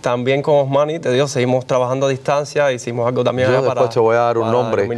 también 0.00 0.42
con 0.42 0.56
Osmani, 0.56 0.98
te 0.98 1.12
digo, 1.12 1.28
seguimos 1.28 1.64
trabajando 1.64 2.06
a 2.06 2.08
distancia, 2.08 2.72
hicimos 2.72 3.06
algo 3.06 3.22
también 3.22 3.48
Yo 3.48 3.54
después 3.54 3.74
para- 3.76 3.88
te 3.88 4.00
voy 4.00 4.16
a 4.16 4.20
dar 4.20 4.38
un 4.38 4.50
nombre. 4.50 4.88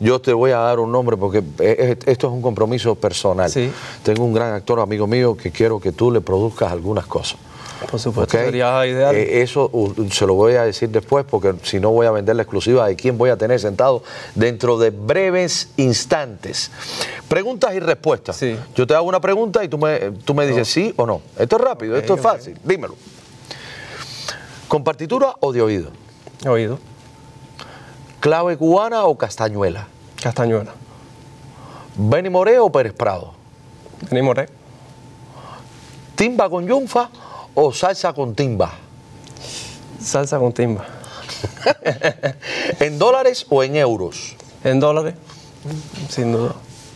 Yo 0.00 0.20
te 0.20 0.32
voy 0.32 0.52
a 0.52 0.56
dar 0.58 0.80
un 0.80 0.90
nombre 0.90 1.18
porque 1.18 1.38
eh, 1.38 1.42
eh, 1.60 1.98
esto 2.06 2.26
es 2.28 2.32
un 2.32 2.40
compromiso 2.40 2.94
personal. 2.94 3.50
Sí. 3.50 3.70
Tengo 4.02 4.24
un 4.24 4.32
gran 4.32 4.54
actor 4.54 4.80
amigo 4.80 5.06
mío 5.06 5.36
que 5.36 5.50
quiero 5.50 5.78
que 5.78 5.92
tú 5.92 6.10
le 6.10 6.22
produzcas 6.22 6.72
algunas 6.72 7.06
cosas. 7.06 7.38
Por 7.88 7.98
supuesto, 7.98 8.36
sería 8.36 8.86
ideal. 8.86 9.14
Eh, 9.14 9.42
eso 9.42 9.70
uh, 9.72 10.10
se 10.10 10.26
lo 10.26 10.34
voy 10.34 10.54
a 10.54 10.64
decir 10.64 10.90
después 10.90 11.24
porque 11.24 11.54
si 11.62 11.80
no 11.80 11.90
voy 11.90 12.06
a 12.06 12.10
vender 12.10 12.36
la 12.36 12.42
exclusiva 12.42 12.86
de 12.86 12.96
quién 12.96 13.16
voy 13.16 13.30
a 13.30 13.36
tener 13.36 13.58
sentado 13.58 14.02
dentro 14.34 14.78
de 14.78 14.90
breves 14.90 15.70
instantes. 15.76 16.70
Preguntas 17.28 17.74
y 17.74 17.80
respuestas. 17.80 18.36
Sí. 18.36 18.56
Yo 18.74 18.86
te 18.86 18.94
hago 18.94 19.08
una 19.08 19.20
pregunta 19.20 19.64
y 19.64 19.68
tú 19.68 19.78
me, 19.78 20.12
tú 20.24 20.34
me 20.34 20.46
dices 20.46 20.68
sí 20.68 20.92
o 20.96 21.06
no. 21.06 21.22
Esto 21.38 21.56
es 21.56 21.62
rápido, 21.62 21.96
esto 21.96 22.14
es 22.14 22.20
fácil. 22.20 22.58
Dímelo. 22.64 22.96
¿Con 24.68 24.84
partitura 24.84 25.34
o 25.40 25.52
de 25.52 25.62
oído? 25.62 25.90
Oído, 26.46 26.78
¿Clave 28.20 28.56
cubana 28.56 29.04
o 29.04 29.16
castañuela? 29.16 29.88
Castañuela, 30.22 30.72
¿Benny 31.96 32.30
Moré 32.30 32.58
o 32.58 32.70
Pérez 32.70 32.92
Prado? 32.92 33.34
Denis 34.08 34.22
Moré, 34.22 34.48
¿Timba 36.14 36.48
con 36.48 36.66
yunfa 36.66 37.10
o 37.54 37.72
salsa 37.72 38.12
con 38.12 38.34
timba? 38.34 38.72
salsa 40.02 40.38
con 40.38 40.52
timba, 40.52 40.86
¿En 42.80 42.98
dólares 42.98 43.46
o 43.48 43.62
en 43.62 43.76
euros? 43.76 44.36
en 44.64 44.80
dólares, 44.80 45.14
sin 46.08 46.32
duda, 46.32 46.54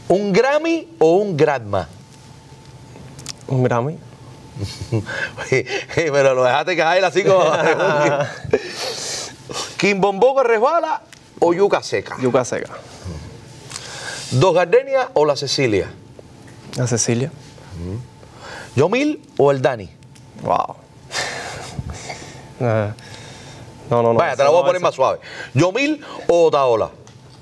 ¿Un 0.09 0.33
Grammy 0.33 0.89
o 0.99 1.17
un 1.17 1.37
Gradma? 1.37 1.89
un 3.49 3.63
Grammy, 3.63 3.99
Pero 5.95 6.35
lo 6.35 6.45
dejaste 6.45 6.77
caer 6.77 7.05
así 7.05 7.25
como... 7.25 7.45
¿Quimbombo 9.77 10.37
que 10.37 10.43
resbala 10.45 11.03
o 11.41 11.53
yuca 11.53 11.83
seca? 11.83 12.17
yuca 12.21 12.45
seca, 12.45 12.73
¿Dos 14.31 14.55
gardenias 14.55 15.07
o 15.15 15.25
la 15.27 15.37
Cecilia? 15.37 15.91
la 16.77 16.87
Cecilia, 16.87 17.31
¿Yomil 18.77 19.21
o 19.37 19.51
el 19.51 19.61
Dani? 19.63 19.91
Wow. 20.43 20.77
Eh, 22.61 22.93
No, 23.91 24.03
no, 24.03 24.13
no. 24.13 24.19
Vaya, 24.19 24.37
te 24.37 24.45
la 24.45 24.51
voy 24.51 24.63
a 24.63 24.67
poner 24.67 24.81
más 24.81 24.95
suave. 24.95 25.19
¿Yomil 25.53 26.05
o 26.29 26.45
Otaola? 26.47 26.91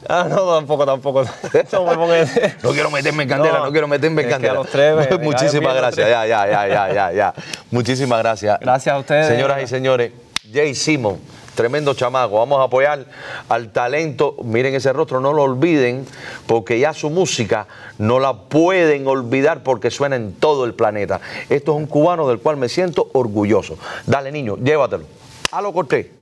Ah, 0.09 0.27
no, 0.29 0.55
tampoco, 0.57 0.85
tampoco. 0.85 1.23
No 1.73 1.85
me 1.87 1.95
pongas- 1.97 2.63
No 2.63 2.71
quiero 2.73 2.91
meterme 2.91 3.23
en 3.23 3.29
candela, 3.29 3.59
no, 3.61 3.67
No, 3.67 3.73
quiero 3.73 3.87
meterme 3.87 4.23
en 4.23 4.27
es 4.27 4.27
que 4.27 4.33
candela. 4.33 4.55
a 4.55 4.57
los 4.57 4.69
tres 4.69 4.97
me- 4.97 5.19
me 5.19 5.25
Muchísimas 5.25 5.75
gracias. 5.77 6.09
Ya, 6.09 6.27
ya, 6.27 6.47
ya, 6.51 6.67
ya, 6.69 6.93
ya, 6.93 7.13
ya. 7.13 7.35
Muchísimas 7.71 8.19
gracias. 8.19 8.59
Gracias 8.61 8.95
a 8.95 8.99
ustedes. 8.99 9.29
Señoras 9.29 9.63
y 9.63 9.67
señores, 9.69 10.13
Jay 10.53 10.75
Simon, 10.75 11.21
tremendo 11.55 11.95
chamaco. 11.95 12.39
Vamos 12.39 12.61
a 12.61 12.65
apoyar 12.65 13.07
al 13.49 13.73
talento. 13.73 14.37
Miren 14.45 14.75
ese 14.75 14.93
rostro, 14.93 15.21
no 15.21 15.33
lo 15.33 15.43
olviden, 15.43 16.07
porque 16.47 16.79
ya 16.79 16.93
su 16.93 17.11
música 17.11 17.67
no 17.99 18.21
la 18.21 18.35
pueden 18.35 19.07
olvidar 19.07 19.63
porque 19.63 19.91
suena 19.91 20.17
en 20.17 20.35
todo 20.35 20.65
el 20.65 20.75
planeta. 20.75 21.21
Esto 21.49 21.73
es 21.73 21.79
un 21.79 21.87
cubano 21.87 22.29
del 22.29 22.39
cual 22.39 22.57
me 22.57 22.69
siento 22.69 23.09
orgulloso. 23.13 23.79
Dale, 24.07 24.33
niño, 24.33 24.57
llévatelo. 24.57 25.05
A 25.51 25.63
lo 25.63 25.73
corté. 25.73 26.13